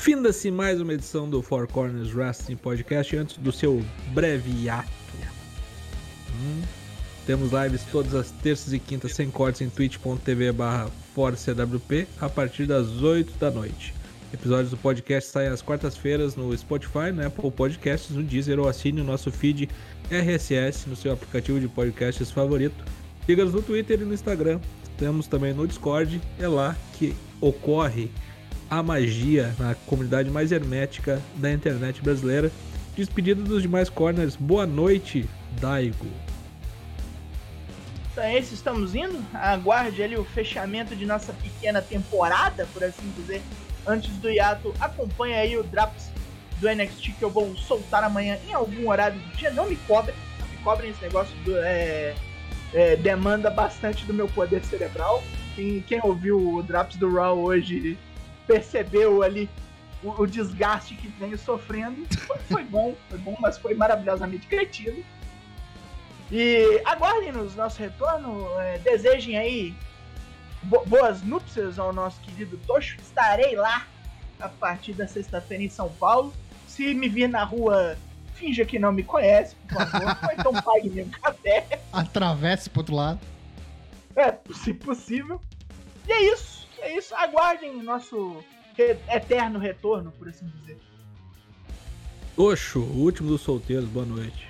[0.00, 3.84] Finda-se mais uma edição do Four Corners Wrestling Podcast antes do seu
[4.14, 4.88] breve ato.
[6.32, 6.62] Hum,
[7.26, 10.90] Temos lives todas as terças e quintas sem cortes em twitch.tv barra
[12.18, 13.92] a partir das 8 da noite.
[14.32, 19.02] Episódios do podcast saem às quartas-feiras no Spotify, no Apple Podcasts, no Deezer ou assine
[19.02, 19.68] o nosso feed
[20.10, 22.82] RSS no seu aplicativo de podcasts favorito.
[23.26, 24.60] Siga-nos no Twitter e no Instagram.
[24.96, 28.10] Temos também no Discord, é lá que ocorre
[28.70, 32.52] a magia na comunidade mais hermética da internet brasileira.
[32.96, 34.36] Despedida dos demais corners.
[34.36, 35.28] Boa noite,
[35.60, 36.06] Daigo.
[38.12, 39.24] Então é isso, estamos indo.
[39.34, 43.42] Aguarde ali o fechamento de nossa pequena temporada, por assim dizer,
[43.86, 44.72] antes do hiato.
[44.78, 46.10] Acompanhe aí o Drops
[46.60, 49.50] do NXT que eu vou soltar amanhã em algum horário do dia.
[49.50, 52.14] Não me cobrem, não me cobrem esse negócio do, é,
[52.72, 55.22] é, demanda bastante do meu poder cerebral.
[55.56, 57.98] Quem, quem ouviu o Drops do Raw hoje
[58.54, 59.48] percebeu ali
[60.02, 62.04] o, o desgaste que venho sofrendo.
[62.26, 65.04] Foi, foi bom, foi bom, mas foi maravilhosamente cretino.
[66.32, 69.74] E aguardem nos nosso retorno, é, desejem aí
[70.62, 72.96] bo- boas núpcias ao nosso querido Tocho.
[73.00, 73.86] Estarei lá
[74.40, 76.32] a partir da sexta-feira em São Paulo.
[76.66, 77.96] Se me vir na rua,
[78.34, 80.16] finja que não me conhece, por favor.
[80.22, 83.20] ou então pague-me um café, Atravesse pro outro lado.
[84.16, 85.40] é, se possível.
[86.08, 86.59] E é isso.
[86.90, 87.14] É isso.
[87.14, 88.36] Aguardem nosso
[88.76, 90.78] re- eterno retorno, por assim dizer.
[92.36, 94.48] Oxo, o último dos solteiros, boa noite.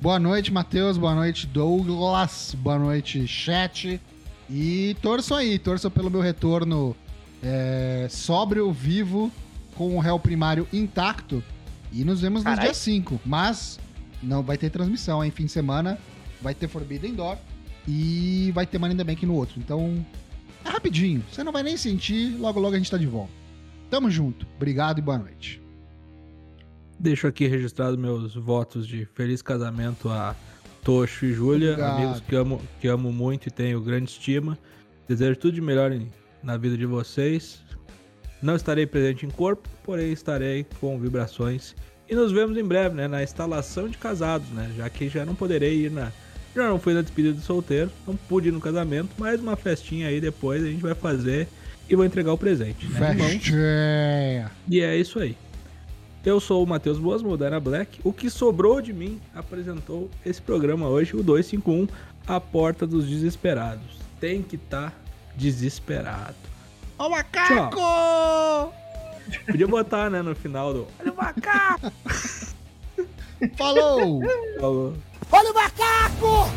[0.00, 0.96] Boa noite, Matheus.
[0.96, 2.54] Boa noite, Douglas.
[2.58, 4.00] Boa noite, chat.
[4.48, 6.96] E torçam aí, torçam pelo meu retorno
[7.42, 9.30] é, sóbrio, vivo,
[9.76, 11.42] com o réu primário intacto.
[11.92, 12.66] E nos vemos no Carai.
[12.66, 13.20] dia 5.
[13.24, 13.78] Mas
[14.22, 15.30] não vai ter transmissão, hein?
[15.30, 15.98] Fim de semana
[16.40, 17.36] vai ter Forbidden Door
[17.86, 19.58] e vai ter Money in the Bank no outro.
[19.58, 20.04] Então,
[20.64, 21.22] é rapidinho.
[21.30, 23.32] Você não vai nem sentir, logo logo a gente tá de volta.
[23.90, 24.46] Tamo junto.
[24.56, 25.60] Obrigado e boa noite.
[26.98, 30.36] Deixo aqui registrado meus votos de feliz casamento a
[30.82, 31.96] Tocho e Júlia, Obrigado.
[31.96, 34.58] amigos que amo, que amo muito e tenho grande estima.
[35.08, 35.90] Desejo tudo de melhor
[36.42, 37.62] na vida de vocês.
[38.42, 41.74] Não estarei presente em corpo, porém estarei com vibrações.
[42.08, 43.06] E nos vemos em breve, né?
[43.06, 44.72] Na instalação de casados, né?
[44.76, 46.12] Já que já não poderei ir na.
[46.54, 50.08] Já não fui na despedida do solteiro, não pude ir no casamento, mas uma festinha
[50.08, 51.48] aí depois a gente vai fazer
[51.88, 52.86] e vou entregar o presente.
[52.86, 53.28] Né, irmão?
[53.28, 54.50] Festinha.
[54.68, 55.36] E é isso aí.
[56.24, 58.00] Eu sou o Matheus Boas, Modena Black.
[58.04, 61.88] O que sobrou de mim apresentou esse programa hoje, o 251,
[62.26, 63.98] A Porta dos Desesperados.
[64.20, 64.92] Tem que estar
[65.34, 66.34] desesperado.
[66.98, 68.74] Ó o macaco!
[69.46, 70.86] Podia botar, né, no final do.
[71.00, 71.92] Olha o macaco!
[73.56, 74.20] Falou!
[74.60, 74.94] Falou.
[75.32, 76.50] Olha o macaco!